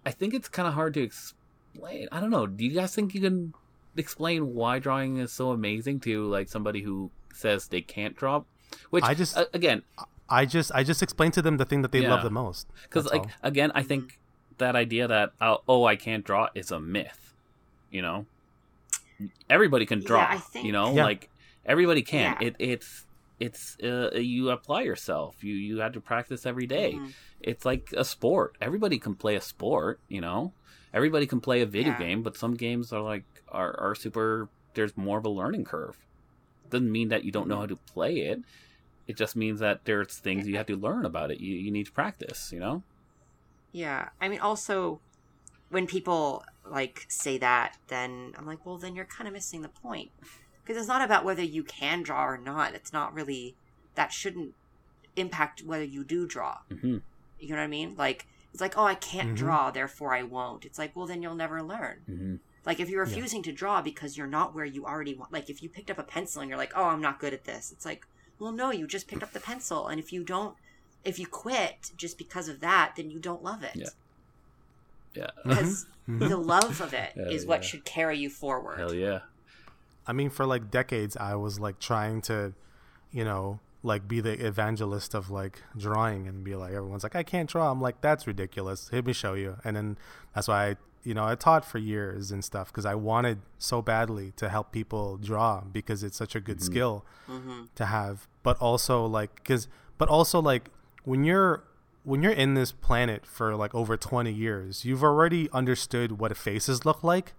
[0.05, 2.07] I think it's kind of hard to explain.
[2.11, 2.47] I don't know.
[2.47, 3.53] Do you guys think you can
[3.97, 8.43] explain why drawing is so amazing to like somebody who says they can't draw?
[8.89, 9.83] Which I just- uh, again,
[10.29, 13.05] i just i just explain to them the thing that they love the most because
[13.05, 13.31] like all.
[13.43, 14.19] again i think
[14.57, 17.33] that idea that oh, oh i can't draw is a myth
[17.91, 18.25] you know
[19.49, 21.05] everybody can Yeah, draw I think- you know Yeah.
[21.05, 21.29] like
[21.65, 22.47] everybody can Yeah.
[22.47, 23.05] it it's
[23.39, 25.43] it's uh, you apply yourself.
[25.43, 26.93] You you have to practice every day.
[26.93, 27.13] Mhm.
[27.39, 28.55] it's like a sport.
[28.59, 30.53] Everybody can play a sport you know?
[30.93, 31.99] Everybody can play a video Yeah.
[31.99, 35.97] game but some games are like are, are super there's more of a learning curve.
[36.71, 38.41] Doesn't mean that you don't know how to play it.
[39.07, 41.39] It just means that there's things you have to learn about it.
[41.39, 42.81] You, you need to practice you know?
[43.71, 44.99] Yeah, I mean, also
[45.69, 49.69] when people like say that, then I'm like, well, then you're kind of missing the
[49.69, 50.09] point
[50.67, 52.75] because it's not about whether you can draw or not.
[52.75, 53.55] It's not really
[53.95, 54.53] that shouldn't
[55.15, 56.57] impact whether you do draw.
[56.69, 56.97] hmm
[57.39, 57.95] You know what I mean?
[57.97, 59.35] Like it's like, oh, I can't Mhm.
[59.37, 60.65] draw, therefore I won't.
[60.65, 61.97] It's like, well, then you'll never learn.
[62.05, 63.09] hmm Like if you're Yeah.
[63.09, 65.31] refusing to draw because you're not where you already want.
[65.31, 67.45] Like if you picked up a pencil and you're like, oh, I'm not good at
[67.45, 67.71] this.
[67.71, 68.05] It's like,
[68.39, 70.55] well, no, you just picked up the pencil, and if you don't,
[71.03, 73.75] if you quit just because of that, then you don't love it.
[73.75, 73.87] Yeah.
[75.13, 76.29] yeah because Mhm.
[76.29, 77.67] the love of it Hell is what yeah.
[77.67, 78.77] should carry you forward.
[78.77, 79.21] hell yeah
[80.07, 82.53] I mean, for like decades, I was like trying to,
[83.11, 87.23] you know, like be the evangelist of like drawing and be like, everyone's like, I
[87.23, 87.71] can't draw.
[87.71, 88.89] I'm like, that's ridiculous.
[88.91, 89.57] Let me show you.
[89.63, 89.97] And then
[90.33, 93.81] that's why I, you know, I taught for years and stuff because I wanted so
[93.81, 98.27] badly to help people draw because it's such a good skill hmm to have.
[98.43, 100.69] But also like, because, but also like
[101.03, 101.63] when you're,
[102.03, 106.85] when you're in this planet for like over 20 years, you've already understood what faces
[106.85, 107.33] look like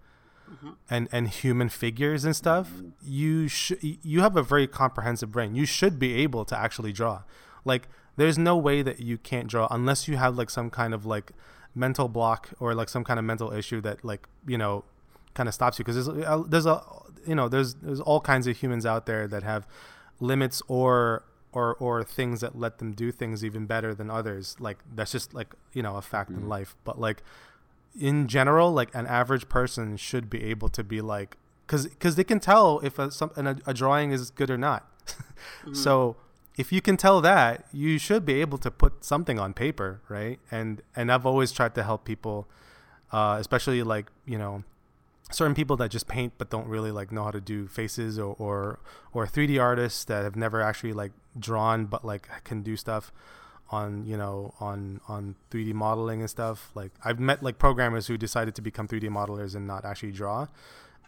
[0.50, 0.72] Uh-huh.
[0.88, 2.88] and and human figures and stuff mm-hmm.
[3.02, 5.54] you should you have a very comprehensive brain.
[5.54, 7.22] You should be able to actually draw.
[7.64, 11.06] Like there's no way that you can't draw unless you have like some kind of
[11.06, 11.32] like
[11.74, 14.84] mental block or like some kind of mental issue that like you know
[15.34, 15.84] kind of stops you.
[15.84, 16.82] Because there's a, there's a
[17.26, 19.66] you know there's there's all kinds of humans out there that have
[20.18, 24.56] limits or or or things that let them do things even better than others.
[24.58, 26.48] Like that's just like you know a fact in mm-hmm.
[26.48, 26.76] life.
[26.84, 27.22] But like
[27.98, 31.36] in general, like an average person should be able to be like,
[31.66, 34.90] because because they can tell if a, some, a, a drawing is good or not.
[35.72, 36.16] So
[36.56, 40.38] if you can tell that, you should be able to put something on paper, right?
[40.50, 42.48] And and I've always tried to help people,
[43.12, 44.64] uh, especially like you know,
[45.30, 48.34] certain people that just paint but don't really like know how to do faces or
[48.38, 48.80] or
[49.12, 53.12] or 3D artists that have never actually like drawn but like can do stuff
[53.70, 56.70] on you know on on 3D modeling and stuff.
[56.74, 60.46] Like I've met like programmers who decided to become 3D modelers and not actually draw,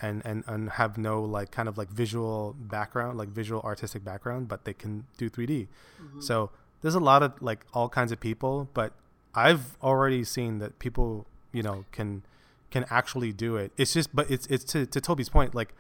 [0.00, 4.48] and and and have no like kind of like visual background, like visual artistic background,
[4.48, 5.68] but they can do 3D.
[6.02, 6.20] Mm-hmm.
[6.20, 6.50] So
[6.82, 8.92] there's a lot of like all kinds of people, but
[9.34, 12.22] I've already seen that people you know can
[12.70, 13.72] can actually do it.
[13.76, 15.74] It's just but it's it's to to Toby's point like,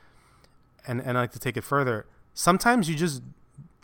[0.86, 2.06] and and I like to take it further.
[2.32, 3.22] Sometimes you just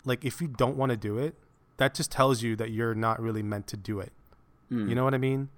[0.04, 1.34] like if you don't want to do it,
[1.76, 4.12] that just tells you that you're not really meant to do it.
[4.70, 4.94] You hmm.
[4.94, 5.48] know what I mean?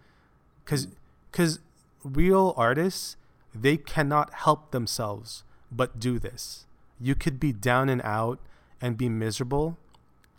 [0.65, 0.89] Cuz
[1.33, 1.61] cuz
[2.05, 3.17] real artists,
[3.55, 6.67] they cannot help themselves but do this.
[7.01, 8.39] You could be down and out
[8.81, 9.79] and be miserable.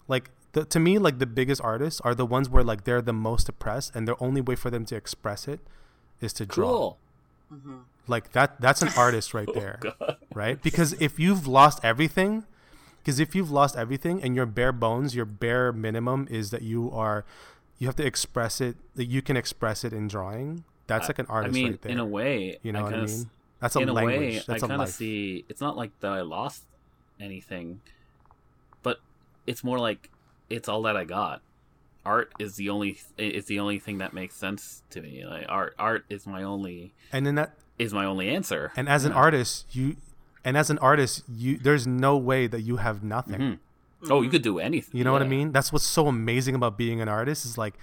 [0.07, 3.13] Like the, to me like the biggest artists are the ones where like they're the
[3.13, 5.59] most depressed and the only way for them to express it
[6.21, 6.97] is to draw Cool.
[7.53, 7.77] Mm-hmm.
[8.07, 9.79] like that that's an artist right oh, there
[10.33, 12.45] right because if you've lost everything
[13.09, 16.91] because if you've lost everything and your bare bones your bare minimum is that you
[16.91, 17.25] are
[17.79, 21.25] you have to express it that you can express it in drawing that's like an
[21.27, 21.53] artist.
[21.55, 23.29] I mean, right there in a way, you know I what i s- mean
[23.59, 25.45] that's a in a language way, that's I a kind of see.
[25.49, 26.63] It's not like that I lost
[27.19, 27.81] anything,
[28.83, 28.99] but
[29.45, 30.09] it's more like
[30.49, 31.41] it's all that I got.
[32.05, 35.25] Art is the only It's the only thing that makes sense to me.
[35.25, 38.71] Like art, art is my only and then that is my only answer.
[38.75, 39.97] and as an artist you
[40.43, 43.59] and as an artist you there's no way that you have nothing Mhm.
[44.09, 44.97] Oh, you could do anything.
[44.97, 45.51] You know what I mean?
[45.51, 47.73] That's what's so amazing about being an artist is like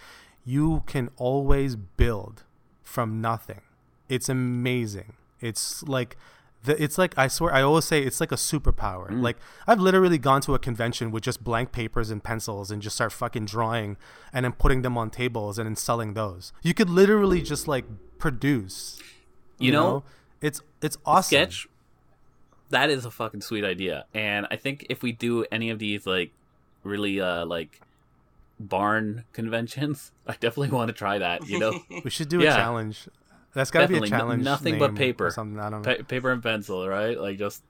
[0.44, 2.44] you can always build
[2.82, 3.60] from nothing.
[4.08, 5.12] It's amazing.
[5.40, 6.16] It's like
[6.64, 9.10] the, it's like I swear I always say it's like a superpower.
[9.10, 9.20] Mm.
[9.22, 9.36] Like
[9.66, 13.12] I've literally gone to a convention with just blank papers and pencils and just start
[13.12, 13.98] fucking drawing
[14.32, 16.52] and then putting them on tables and then selling those.
[16.62, 17.84] You could literally just like
[18.18, 18.98] produce.
[19.58, 20.04] You know,
[20.40, 21.28] it's it's awesome.
[21.28, 21.68] sketch
[22.70, 26.06] that is a fucking sweet idea and i think if we do any of these
[26.06, 26.32] like
[26.82, 27.80] really uh like
[28.60, 32.54] barn conventions i definitely want to try that you know We should do Yeah.
[32.54, 33.08] a challenge.
[33.54, 34.10] That's got to be a Definitely.
[34.10, 34.44] No- challenge.
[34.44, 35.30] nothing but paper.
[35.30, 35.96] Something I don't know.
[35.96, 37.62] Pa- paper and pencil right like just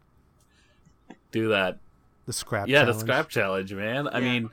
[1.31, 1.79] do that
[2.27, 2.69] the scrap.
[2.69, 2.95] yeah challenge.
[2.97, 4.25] the scrap challenge man i Yeah.
[4.33, 4.51] mean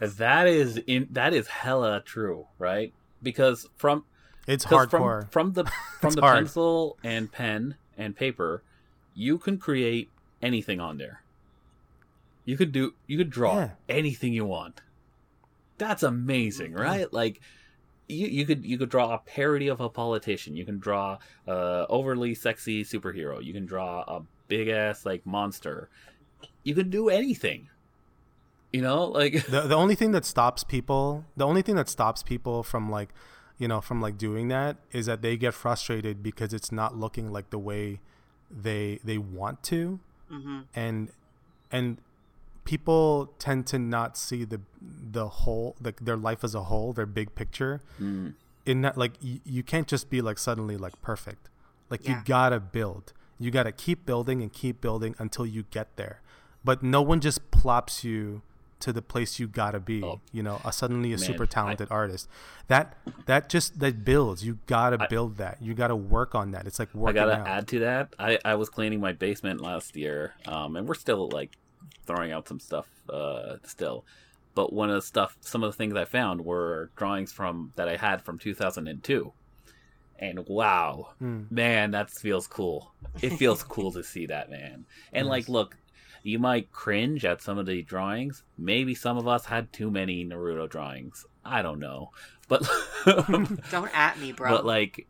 [0.00, 4.04] that is in that is hella true right because from
[4.46, 5.30] It's 'cause hardcore.
[5.30, 5.64] from from the
[6.00, 6.36] from the hard.
[6.38, 8.62] pencil and pen and paper
[9.14, 10.10] you can create
[10.42, 11.22] anything on there.
[12.44, 13.70] You could do you could draw Yeah.
[13.88, 14.80] anything you want.
[15.78, 16.82] That's amazing mm-hmm.
[16.82, 17.12] right?
[17.12, 17.40] Like
[18.08, 20.56] you, you could you could draw a parody of a politician.
[20.56, 23.42] You can draw a overly sexy superhero.
[23.42, 25.88] You can draw a big ass like monster.
[26.64, 27.68] You can do anything.
[28.72, 32.22] You know like the the only thing that stops people, the only thing that stops
[32.22, 33.10] people from like,
[33.58, 37.32] you know, from like doing that is that they get frustrated because it's not looking
[37.32, 38.00] like the way
[38.50, 40.60] they they want to, Mm-hmm.
[40.74, 41.08] and
[41.72, 41.98] and
[42.64, 47.06] people tend to not see the the whole like their life as a whole, their
[47.06, 47.80] big picture.
[48.00, 48.34] Mm.
[48.66, 51.48] in that like you, you can't just be like suddenly like perfect
[51.88, 56.20] like you gotta build you gotta keep building and keep building until you get there
[56.62, 58.42] but no one just plops you
[58.80, 60.20] to the place you gotta be Oh.
[60.32, 62.28] you know a suddenly a Man, super I- talented artist
[62.68, 66.66] that that just that builds you gotta I- build that you gotta work on that
[66.66, 68.14] it's like I gotta out add to that.
[68.18, 71.56] I, I was cleaning my basement last year, um, and we're still like
[72.06, 74.04] throwing out some stuff uh, still.
[74.54, 77.88] But one of the stuff, some of the things I found were drawings from that
[77.88, 79.32] I had from 2002,
[80.18, 81.50] and wow, Mm.
[81.50, 82.92] man, that feels cool.
[83.22, 84.86] It feels cool to see that, man.
[85.12, 85.76] And like, look,
[86.22, 88.42] you might cringe at some of the drawings.
[88.58, 91.24] Maybe some of us had too many Naruto drawings.
[91.44, 92.10] I don't know,
[92.48, 92.62] but
[93.70, 94.50] Don't at me, bro.
[94.50, 95.06] but like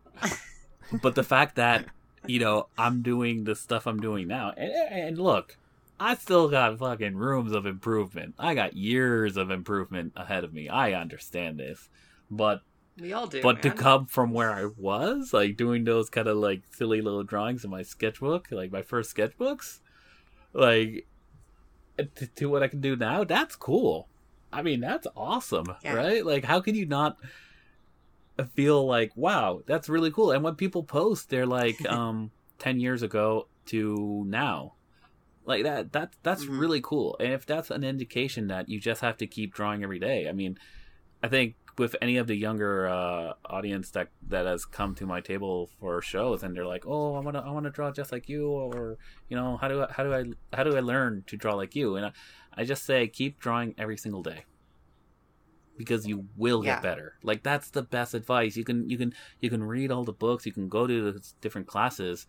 [1.02, 1.86] but the fact that
[2.26, 5.56] you know i'm doing the stuff i'm doing now and, and look
[5.98, 10.68] i still got fucking rooms of improvement i got years of improvement ahead of me
[10.68, 11.88] i understand this
[12.30, 12.60] but
[13.00, 13.40] we all do.
[13.40, 17.24] but to come from where i was like doing those kind of like silly little
[17.24, 19.80] drawings in my sketchbook like my first sketchbooks
[20.52, 21.06] like
[22.16, 24.08] to, to what i can do now that's cool.
[24.52, 25.94] I mean that's awesome Yeah.
[25.94, 26.26] right?
[26.26, 27.16] Like how can you not
[28.54, 30.32] feel like wow that's really cool?
[30.32, 34.74] And when people post they're like um 10 years ago to now.
[35.44, 36.58] Like that that that's Mhm.
[36.58, 37.16] really cool.
[37.20, 40.32] And if that's an indication that you just have to keep drawing every day i
[40.32, 40.58] mean
[41.22, 45.20] i think with any of the younger uh audience that that has come to my
[45.20, 48.12] table for shows and they're like oh i want to i want to draw just
[48.12, 50.22] like you or you know how do i how do i
[50.56, 52.12] how do i learn to draw like you and i,
[52.58, 54.44] I just say keep drawing every single day
[55.76, 56.74] because you will Yeah.
[56.74, 60.04] get better like that's the best advice you can you can you can read all
[60.04, 62.26] the books you can go to the different classes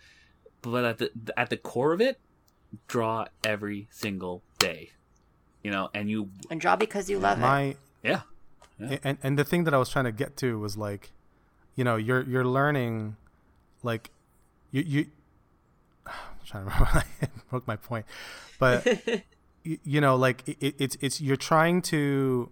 [0.61, 2.19] but at the at the core of it
[2.87, 4.91] draw every single day
[5.63, 7.41] you know and you and draw because you love it.
[7.41, 8.21] my yeah
[8.81, 8.97] Yeah.
[9.03, 11.11] and and the thing that I was trying to get to was like,
[11.75, 13.15] you know, you're you're learning,
[13.83, 14.09] like,
[14.71, 15.05] you you.
[16.05, 16.13] I'm
[16.45, 17.03] trying to remember.
[17.21, 18.05] I broke my point,
[18.59, 18.85] but
[19.63, 22.49] you, you know, like it, it's it's you're trying to,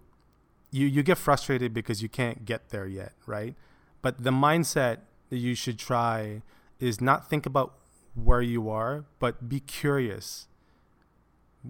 [0.70, 3.54] you you get frustrated because you can't get there yet, right?
[4.02, 4.98] But the mindset
[5.30, 6.42] that you should try
[6.78, 7.74] is not think about
[8.14, 10.46] where you are, but be curious.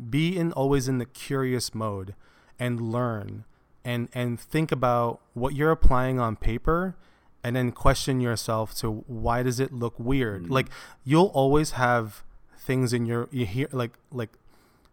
[0.08, 2.14] Be in always in the curious mode
[2.58, 3.44] and learn
[3.84, 6.96] and and think about what you're applying on paper
[7.42, 10.44] and then question yourself to why does it look weird?
[10.44, 10.52] Mm-hmm.
[10.52, 10.66] Like
[11.04, 12.22] you'll always have
[12.58, 14.30] things in your you hear like like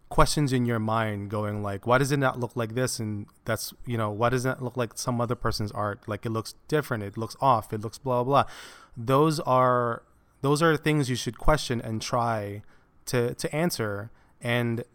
[0.09, 2.99] questions in your mind going like why does it not look like this?
[2.99, 6.07] And that's you know why does it look like some other person's art?
[6.07, 7.03] Like it looks different.
[7.03, 7.73] It looks off.
[7.73, 8.51] It looks blah blah blah.
[8.95, 10.03] Those are
[10.41, 12.63] those are things you should question and try
[13.07, 14.11] to to answer.
[14.39, 14.85] And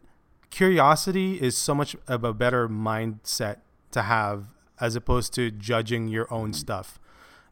[0.51, 3.59] curiosity is so much of a better mindset
[3.93, 4.47] to have
[4.81, 6.99] as opposed to judging your own stuff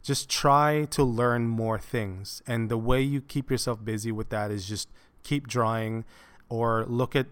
[0.03, 4.51] just try to learn more things and the way you keep yourself busy with that
[4.51, 4.89] is just
[5.23, 6.03] keep drawing
[6.49, 7.27] or look at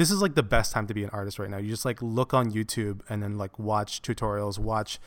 [0.00, 1.58] this is like the best time to be an artist right now.
[1.58, 4.98] You just like look on YouTube and then like watch tutorials, watch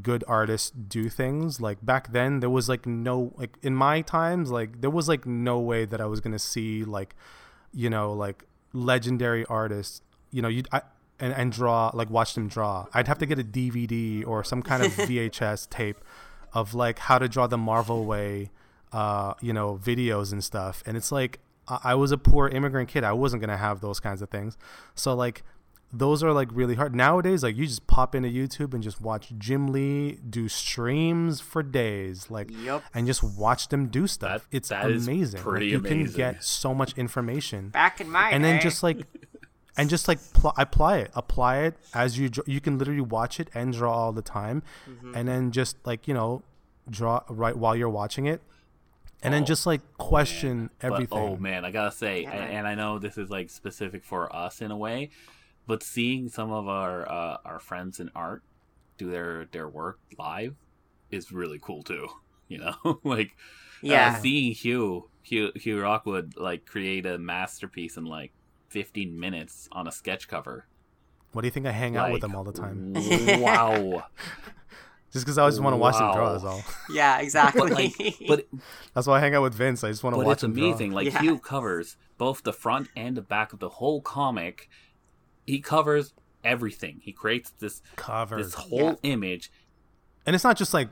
[0.00, 1.60] good artists do things.
[1.60, 5.26] Like back then there was like no like in my times like there was like
[5.26, 7.14] no way that I was going to see like
[7.74, 10.80] you know like legendary artists, you know, you I
[11.20, 12.86] and, and draw like watch them draw.
[12.94, 15.98] I'd have to get a DVD or some kind of VHS tape
[16.52, 18.50] of like how to draw the Marvel way
[18.92, 20.82] uh, you know, videos and stuff.
[20.84, 23.04] And it's like I was a poor immigrant kid.
[23.04, 24.58] I wasn't gonna have those kinds of things.
[24.96, 25.44] So like
[25.92, 27.42] those are like really hard nowadays.
[27.44, 32.30] Like you just pop into YouTube and just watch Jim Lee do streams for days,
[32.30, 32.82] like Yup.
[32.94, 34.42] and just watch them do stuff.
[34.50, 35.40] That- it's that is amazing.
[35.40, 38.52] pretty like, you can get so much information Back in my and day.
[38.52, 38.98] then just like
[39.76, 41.10] and just like pl- apply it.
[41.14, 44.62] Apply it as you dr- you can literally watch it and draw all the time.
[44.88, 45.14] Mm-hmm.
[45.14, 46.42] and then just like you know
[46.88, 48.40] draw right while you're watching it.
[49.22, 51.18] And then Oh, just like question But, everything.
[51.18, 54.34] oh man, I gotta say, Yeah, and, and I know this is like specific for
[54.34, 55.10] us in a way,
[55.66, 58.42] but seeing some of our uh, our friends in art
[58.96, 60.54] do their their work live
[61.10, 62.08] is really cool too.
[62.50, 63.36] You know, like
[63.80, 64.16] yeah.
[64.16, 68.32] uh, seeing Hugh Hugh Hugh Rockwood like create a masterpiece in like
[68.70, 70.66] 15 minutes on a sketch cover.
[71.32, 72.92] what do you think i hang out with them all the time
[73.40, 74.04] Wow.
[75.12, 76.14] just because i just want to watch them Wow.
[76.14, 76.62] draw is all
[76.92, 77.60] yeah, exactly.
[77.62, 78.46] but like, but
[78.94, 80.52] that's why i hang out with vince i just want to but watch it's him
[80.52, 80.92] amazing.
[80.92, 81.20] Like Yeah.
[81.20, 84.68] Hugh covers both the front and the back of the whole comic.
[85.46, 86.12] He covers
[86.44, 87.00] everything.
[87.02, 89.50] He creates this covers this whole image.
[90.26, 90.88] and it's not just like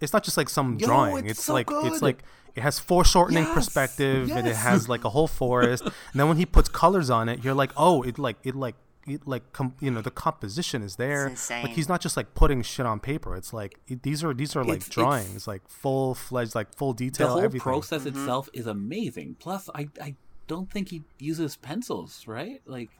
[0.00, 1.86] it's not just like some Yo, drawing it's it's, so like good.
[1.92, 2.22] it's like
[2.60, 5.82] it has foreshortening Yes, perspective and it has like a whole forest.
[6.10, 8.76] And then when he puts colors on it you're like oh it like it like
[9.14, 11.24] it like com- you know the composition is there.
[11.64, 13.30] Like he's not just like putting shit on paper.
[13.40, 16.68] It's like it, these are these are like It's- it's- drawings like full fledged like
[16.80, 17.72] full detail The detail whole everything.
[17.72, 18.18] process mm-hmm.
[18.20, 19.28] itself is amazing.
[19.44, 20.10] Plus, I I
[20.52, 22.60] don't think he uses pencils, right?
[22.76, 22.90] Like,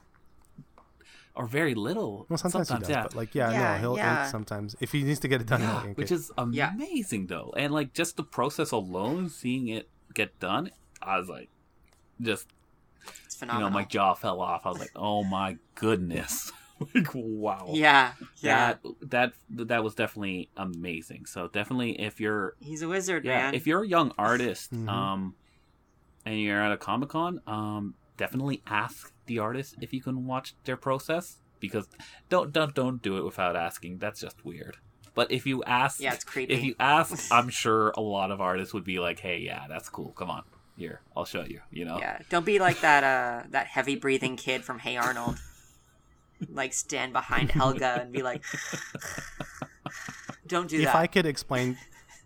[1.35, 2.25] or very little.
[2.29, 3.03] well sometimes, he does yeah.
[3.03, 4.23] but like yeah, Yeah, no he'll yeah.
[4.23, 6.15] ink sometimes if he needs to get it done Yeah, ink which it.
[6.15, 6.73] is Yeah.
[6.73, 10.71] amazing though, and like just the process alone, seeing it get done,
[11.01, 11.49] I was like,
[12.19, 12.47] just
[13.25, 14.65] it's you know, my jaw fell off.
[14.65, 16.51] I was like, oh my goodness,
[16.93, 18.73] like wow, yeah, yeah.
[18.73, 19.33] that that
[19.67, 21.25] that was definitely amazing.
[21.25, 23.55] So definitely, if you're He's a wizard, yeah, man.
[23.55, 24.87] if you're a young artist, Mhm.
[24.89, 25.35] um,
[26.25, 30.55] and you're at a comic con, um, definitely ask the artist if you can watch
[30.65, 31.87] their process because
[32.29, 33.99] don't don't don't do it without asking.
[33.99, 34.77] That's just weird.
[35.13, 36.53] But if you ask, Yeah, it's creepy.
[36.53, 39.89] If you ask, I'm sure a lot of artists would be like, "Hey, yeah, that's
[39.89, 40.11] cool.
[40.13, 40.43] Come on,
[40.77, 41.97] here, I'll show you." You know?
[41.99, 45.37] Yeah, don't be like that uh that heavy breathing kid from Hey Arnold.
[46.49, 48.43] like stand behind Helga and be like
[50.47, 50.89] Don't do if that.
[50.89, 51.77] If I could explain,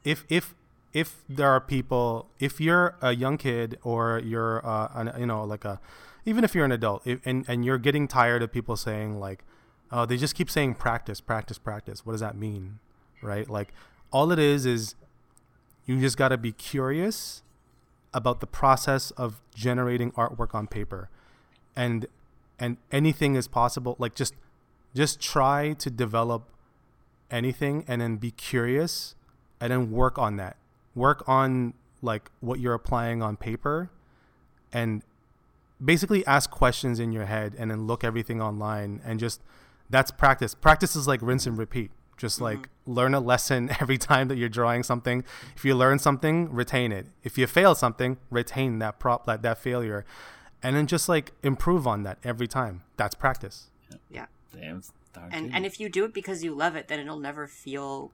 [0.04, 0.56] if if
[0.94, 5.44] if there are people, if you're a young kid or you're uh, an, you know
[5.44, 5.80] like a,
[6.26, 9.44] even if you're an adult, if, and and you're getting tired of people saying like,
[9.92, 12.06] oh, they just keep saying practice, practice, practice.
[12.06, 12.80] What does that mean,
[13.22, 13.50] right?
[13.50, 13.74] Like,
[14.12, 14.96] all it is is,
[15.86, 17.44] you just got to be curious
[18.14, 21.10] about the process of generating artwork on paper,
[21.76, 22.08] and
[22.60, 23.96] and anything is possible.
[24.00, 24.34] Like just
[24.96, 26.50] just try to develop
[27.30, 29.16] anything and then be curious
[29.60, 30.56] and then work on that
[30.96, 33.90] work on like what you're applying on paper
[34.72, 35.04] and
[35.84, 39.42] basically ask questions in your head and then look everything online and just
[39.90, 40.56] that's practice.
[40.56, 41.92] Practice is like rinse and repeat.
[42.18, 45.24] Just like learn a lesson every time that you're drawing something.
[45.56, 47.08] If you learn something retain it.
[47.24, 50.06] If you fail something retain that prop that, that failure.
[50.64, 52.84] And then just like improve on that every time.
[52.98, 53.70] That's practice.
[54.10, 54.26] Yeah.
[54.54, 54.82] Damn,
[55.32, 58.12] and and if you do it because you love it, then it'll never feel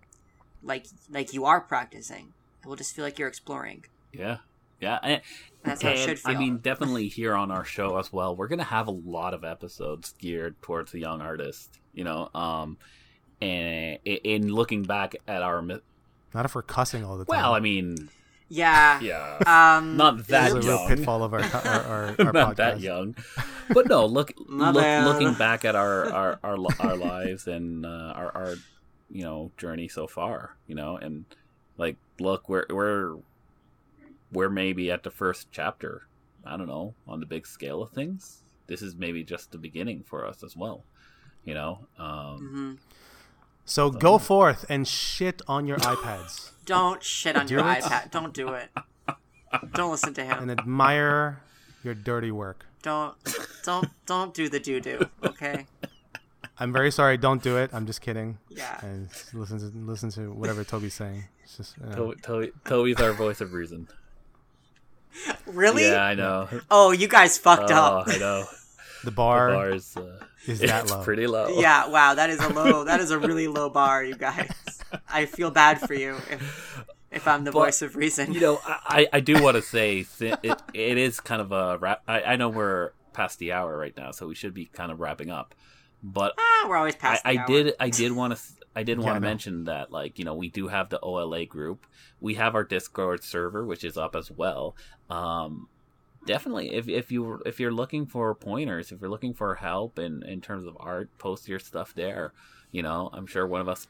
[0.63, 2.33] like like you are practicing.
[2.63, 3.85] It will just feel like you're exploring.
[4.11, 4.37] yeah,
[4.81, 5.21] yeah, and,
[5.63, 6.35] That's how it and, should feel.
[6.35, 9.43] I mean, definitely here on our show as well, we're gonna have a lot of
[9.43, 11.79] episodes geared towards the young artist.
[11.93, 12.77] You know, um,
[13.41, 15.79] and in looking back at our, mi-
[16.33, 17.35] Not if we're cussing all the time.
[17.37, 18.09] well, I mean,
[18.49, 18.99] yeah.
[19.01, 19.37] yeah,
[19.77, 20.87] Um, not This that is a real young.
[20.87, 22.55] pitfall of our our, our, our not podcast.
[22.57, 23.15] that young,
[23.73, 24.05] but no.
[24.05, 28.55] Look, look looking back at our our our, our lives and uh, our our
[29.09, 31.25] you know journey so far, you know, and
[31.77, 33.17] like look, we're we're
[34.31, 36.03] we're maybe at the first chapter.
[36.45, 38.43] I don't know on the big scale of things.
[38.67, 40.83] This is maybe just the beginning for us as well,
[41.43, 41.87] you know.
[41.99, 42.77] Um, mhm.
[43.65, 47.83] So go forth and shit on your iPads Don't shit on Do your it.
[47.83, 48.11] iPad.
[48.11, 48.69] Don't do it.
[49.73, 50.37] Don't listen to him.
[50.39, 51.41] and admire
[51.83, 52.65] your dirty work.
[52.81, 53.15] Don't
[53.63, 55.07] don't don't do the doo doo.
[55.23, 55.67] Okay.
[56.57, 57.17] I'm very sorry.
[57.17, 57.69] Don't do it.
[57.73, 58.37] I'm just kidding.
[58.49, 58.79] Yeah.
[58.83, 61.25] And listen to listen to whatever Toby's saying.
[61.43, 61.95] It's just you know.
[61.95, 63.87] Toby, Toby, Toby's our voice of reason.
[65.47, 65.83] Really?
[65.83, 66.47] Yeah, I know.
[66.69, 68.07] Oh, you guys fucked Oh, up.
[68.07, 68.45] I know.
[69.03, 71.03] the bar, The bar is uh, is that it's low.
[71.03, 71.59] pretty low.
[71.59, 71.87] Yeah.
[71.87, 72.13] Wow.
[72.15, 72.83] That is a low.
[72.85, 74.49] That is a really low bar, you guys.
[75.09, 78.33] I feel bad for you if if I'm the But, voice of reason.
[78.33, 81.77] you know, I, I do want to say si- it, it is kind of a
[81.77, 82.01] wrap.
[82.07, 85.01] I, I know we're past the hour right now, so we should be kind of
[85.01, 85.53] wrapping up.
[86.01, 87.23] But ah, we're always I, past.
[87.23, 88.41] the I did I did want to
[88.75, 89.27] I did Yeah, want to know.
[89.27, 91.85] mention that like you know we do have the OLA group.
[92.21, 94.75] We have our Discord server, which is up as well.
[95.11, 95.67] Um,
[96.25, 100.23] definitely, if if you if you're looking for pointers, if you're looking for help in
[100.23, 102.33] in terms of art, post your stuff there.
[102.71, 103.87] You know, I'm sure one of us.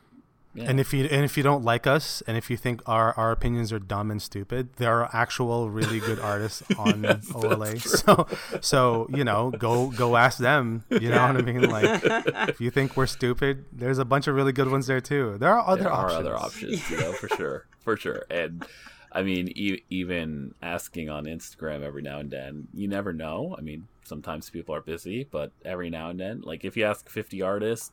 [0.54, 0.66] Yeah.
[0.66, 3.32] And if you and if you don't like us, and if you think our, our
[3.32, 7.80] opinions are dumb and stupid, there are actual really good artists on Yes, OLA.
[7.80, 8.28] So
[8.60, 10.84] so you know, go go ask them.
[10.90, 11.70] You know what I mean?
[11.70, 12.02] Like
[12.50, 15.38] if you think we're stupid, there's a bunch of really good ones there too.
[15.40, 18.26] There are other there are other options, you know, for sure, for sure.
[18.30, 18.66] And
[19.12, 23.56] I mean, e- even asking on Instagram every now and then, you never know.
[23.58, 27.10] I mean, sometimes people are busy, but every now and then, like if you ask
[27.10, 27.92] 50 artists,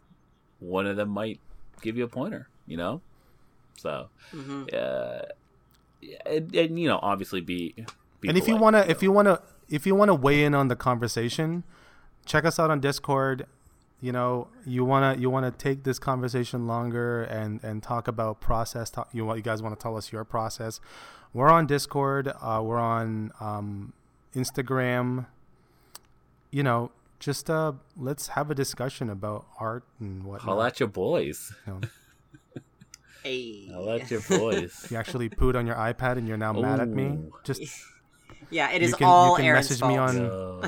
[0.60, 1.40] one of them might
[1.82, 3.00] give you a pointer, you know.
[3.76, 4.72] So, Mhm.
[4.74, 5.22] uh,
[6.26, 7.74] and, and you know, obviously be.
[8.20, 8.90] be and if you wanna know.
[8.90, 11.64] if you wanna if you wanna weigh in on the conversation,
[12.24, 13.46] check us out on Discord.
[14.00, 18.90] You know, you wanna you wanna take this conversation longer and and talk about process.
[18.90, 20.80] Talk, you want you guys want to tell us your process.
[21.32, 22.28] We're on Discord.
[22.40, 23.92] Uh, we're on um,
[24.34, 25.26] Instagram.
[26.50, 30.40] You know, just uh, let's have a discussion about art and what.
[30.42, 31.52] Holla at your boys.
[31.66, 31.80] You, know,
[33.24, 33.66] Hey.
[33.72, 34.86] Holla at your boys.
[34.90, 37.18] you actually pooed on your iPad and you're now mad at me.
[37.44, 37.62] Just
[38.50, 39.92] Yeah, it is You is can- you can Aaron's message fault.
[39.92, 40.14] me on-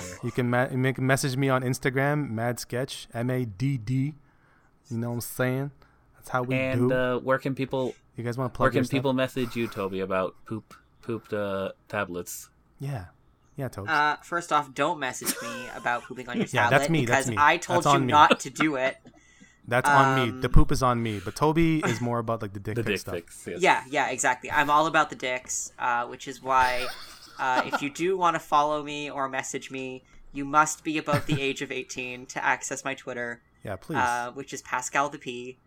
[0.00, 4.14] So, You can ma- make message me on Instagram, Mad Sketch, M A D D.
[4.90, 5.70] You know what I'm saying?
[6.16, 6.94] That's how we and do.
[6.94, 8.98] uh, where can people you guys want to Where plug your can stuff?
[8.98, 12.50] people message you, Toby, about poop pooped uh, tablets?
[12.78, 13.06] Yeah,
[13.56, 13.88] yeah, Tobes.
[13.90, 17.16] Uh, first off, don't message me about pooping on your Yeah, tablet that's me, because
[17.26, 17.36] that's me.
[17.38, 18.06] I told That's you me.
[18.06, 18.96] not to do it.
[19.68, 20.30] That's on me.
[20.32, 21.20] um, The poop is on me.
[21.24, 23.14] But Toby is more about like the dick The pic dick stuff.
[23.14, 23.46] pics.
[23.46, 23.60] Yes.
[23.60, 24.50] Yeah, yeah, exactly.
[24.50, 26.86] I'm all about the dicks, uh, which is why
[27.40, 31.26] uh, if you do want to follow me or message me, you must be above
[31.26, 33.96] the age of 18 to access my Twitter, Yeah, please.
[33.96, 35.58] uh, which is Pascal the P.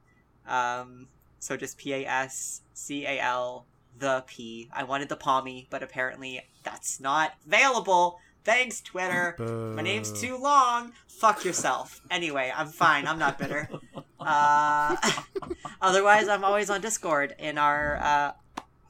[0.48, 1.08] Um,
[1.40, 3.66] so just P A S C A L
[4.00, 4.70] the P.
[4.74, 8.20] I wanted the Palmy, but apparently that's not available.
[8.46, 9.36] Thanks, Twitter.
[9.76, 10.94] My name's too long.
[11.08, 12.02] Fuck yourself.
[12.12, 13.08] Anyway, I'm fine.
[13.08, 13.70] I'm not bitter.
[14.20, 14.96] Uh,
[15.82, 18.32] otherwise, I'm always on Discord in our uh,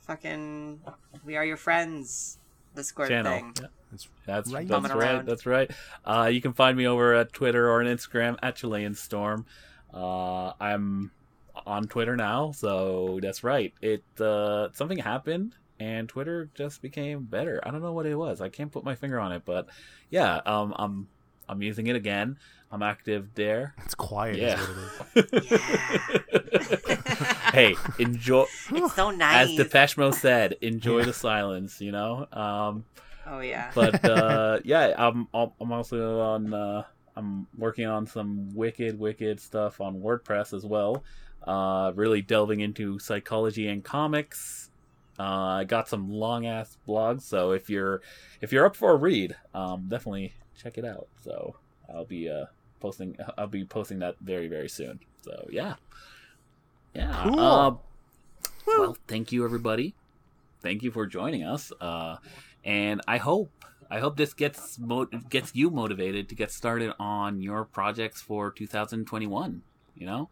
[0.07, 0.80] fucking
[1.26, 2.38] We Are Your Friends
[2.76, 3.32] Discord Channel.
[3.32, 3.54] thing.
[3.62, 3.68] Yeah.
[3.91, 4.68] That's That's Right.
[4.68, 4.95] that's right.
[4.98, 5.28] around.
[5.28, 5.72] That's right.
[6.04, 9.45] Uh, you can find me over at Twitter or on Instagram at Chilean Storm.
[9.94, 11.12] Uh, I'm
[11.66, 13.74] on Twitter now, so that's right.
[13.82, 17.62] It uh, something happened and Twitter just became better.
[17.64, 18.41] I don't know what it was.
[18.41, 19.68] I can't put my finger on it, but
[20.10, 21.08] yeah, um, I'm
[21.48, 22.38] I'm using it again.
[22.72, 23.76] I'm active there.
[23.86, 24.38] it's quiet.
[24.38, 24.60] Yeah.
[24.60, 25.52] Is what it
[27.12, 27.24] is.
[27.54, 28.46] hey, enjoy.
[28.72, 29.50] It's so nice.
[29.50, 31.80] As Depeche Mode said, enjoy the silence.
[31.80, 32.28] You know.
[32.34, 32.86] Um,
[33.26, 33.72] oh yeah.
[33.74, 36.54] but uh, yeah, I'm I'm also on.
[36.54, 36.84] Uh,
[37.16, 41.04] I'm working on some wicked, wicked stuff on WordPress as well.
[41.46, 44.72] Uh, really delving into psychology and comics.
[45.20, 48.02] Uh, I got some long ass blogs, so if you're
[48.42, 51.08] if you're up for a read, um, definitely check it out.
[51.24, 51.56] So
[51.94, 52.46] I'll be uh,
[52.80, 55.00] posting I'll be posting that very very soon.
[55.22, 55.76] So yeah,
[56.95, 57.24] yeah.
[57.24, 57.40] Cool.
[57.40, 57.76] Uh,
[58.68, 59.95] well, thank you everybody.
[60.61, 61.72] Thank you for joining us.
[61.82, 62.18] Uh,
[62.64, 63.52] and I hope
[63.91, 68.52] I hope this gets mo- gets you motivated to get started on your projects for
[68.52, 69.61] 2021.
[69.95, 70.30] You know,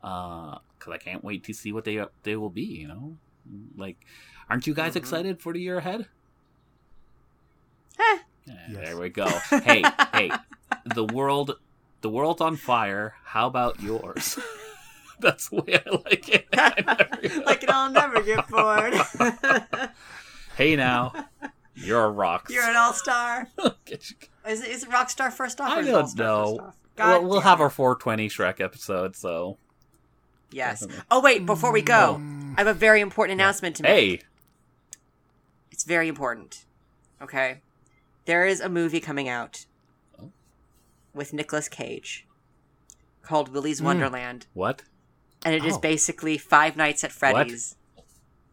[0.00, 2.62] because I can't wait to see what they they will be.
[2.62, 3.16] You know,
[3.76, 3.96] like,
[4.48, 4.96] aren't you guys Mhm.
[4.96, 6.06] excited for the year ahead?
[7.98, 8.18] Eh.
[8.46, 8.56] Yes.
[8.72, 9.26] There we go.
[9.64, 9.82] hey,
[10.12, 10.30] hey,
[10.94, 11.58] the world,
[12.00, 13.14] the world's on fire.
[13.24, 14.38] How about yours?
[15.22, 16.46] That's the way I like it.
[16.52, 18.94] I never- like I'll never get bored.
[20.56, 21.12] hey now,
[21.74, 22.48] you're a rock.
[22.50, 23.48] You're an all star.
[23.84, 24.16] Get you-
[24.46, 25.70] Is, is Rockstar first off?
[25.70, 26.46] I don't All-Star know.
[26.56, 26.76] first off?
[26.98, 29.56] Well, we'll have our 420 Shrek episode, so
[30.50, 30.80] Yes.
[30.80, 31.04] Definitely.
[31.10, 32.54] Oh wait, before we go, Mm.
[32.56, 34.20] I have a very important announcement to make.
[34.20, 34.26] hey,
[35.70, 36.64] It's very important.
[37.22, 37.60] Okay.
[38.26, 39.64] There is a movie coming out
[40.20, 40.30] Oh.
[41.14, 42.26] with Nicolas Cage
[43.22, 43.84] called Willy's Mm.
[43.84, 44.82] Wonderland, what?
[45.44, 45.78] And it is Oh.
[45.80, 47.76] basically Five Nights at Freddy's,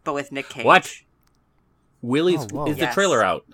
[0.03, 0.65] but with Nick Cage.
[0.65, 0.91] What?
[2.01, 2.67] Willy's Oh, whoa.
[2.67, 3.45] is the trailer out?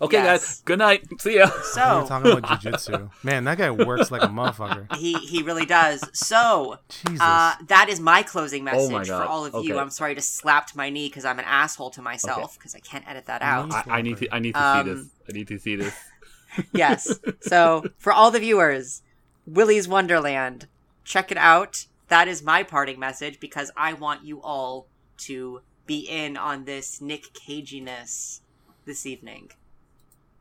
[0.00, 0.40] Okay, Yes.
[0.40, 0.62] guys.
[0.64, 1.04] Good night.
[1.20, 1.46] See ya.
[1.46, 3.10] We were So talking about jujitsu.
[3.22, 4.94] Man, that guy works like a motherfucker.
[4.96, 6.04] he he really does.
[6.12, 7.20] So Jesus.
[7.20, 9.78] uh, that is my closing Oh message my for all of you.
[9.78, 13.08] I'm sorry to slapped my knee because I'm an asshole to myself because I can't
[13.08, 13.72] edit that out.
[13.72, 14.32] I, I need to.
[14.34, 15.06] I need to Um, see this.
[15.28, 15.94] I need to see this.
[16.72, 17.18] yes.
[17.42, 19.02] So for all the viewers,
[19.46, 20.66] Willy's Wonderland,
[21.04, 21.86] check it out.
[22.08, 24.86] That is my parting message because I want you all
[25.18, 28.40] to be in on this Nick Caginess
[28.84, 29.50] this evening.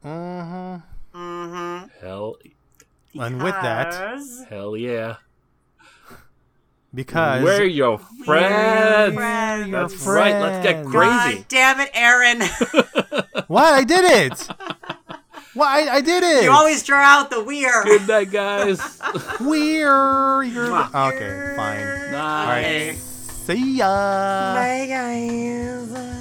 [0.02, 0.78] hmm
[1.14, 1.86] Mm-hmm.
[2.02, 2.38] Hell,
[3.14, 3.94] And with that-
[4.50, 5.18] hell yeah.
[6.96, 9.16] Because We're your friends.
[9.16, 9.72] friends.
[9.72, 10.40] That's right.
[10.40, 11.38] Let's get crazy.
[11.40, 12.42] God damn it, Aaron!
[13.48, 14.48] what I did it.
[15.54, 16.44] What I, I did it.
[16.44, 17.84] you always draw out the weir.
[17.84, 18.80] Good night, guys.
[19.40, 21.14] We're you're Mwah.
[21.14, 21.54] okay.
[21.56, 22.12] Fine.
[22.12, 22.60] Night.
[22.60, 22.96] Okay.
[22.96, 24.54] See ya.
[24.56, 26.13] Bye, guys.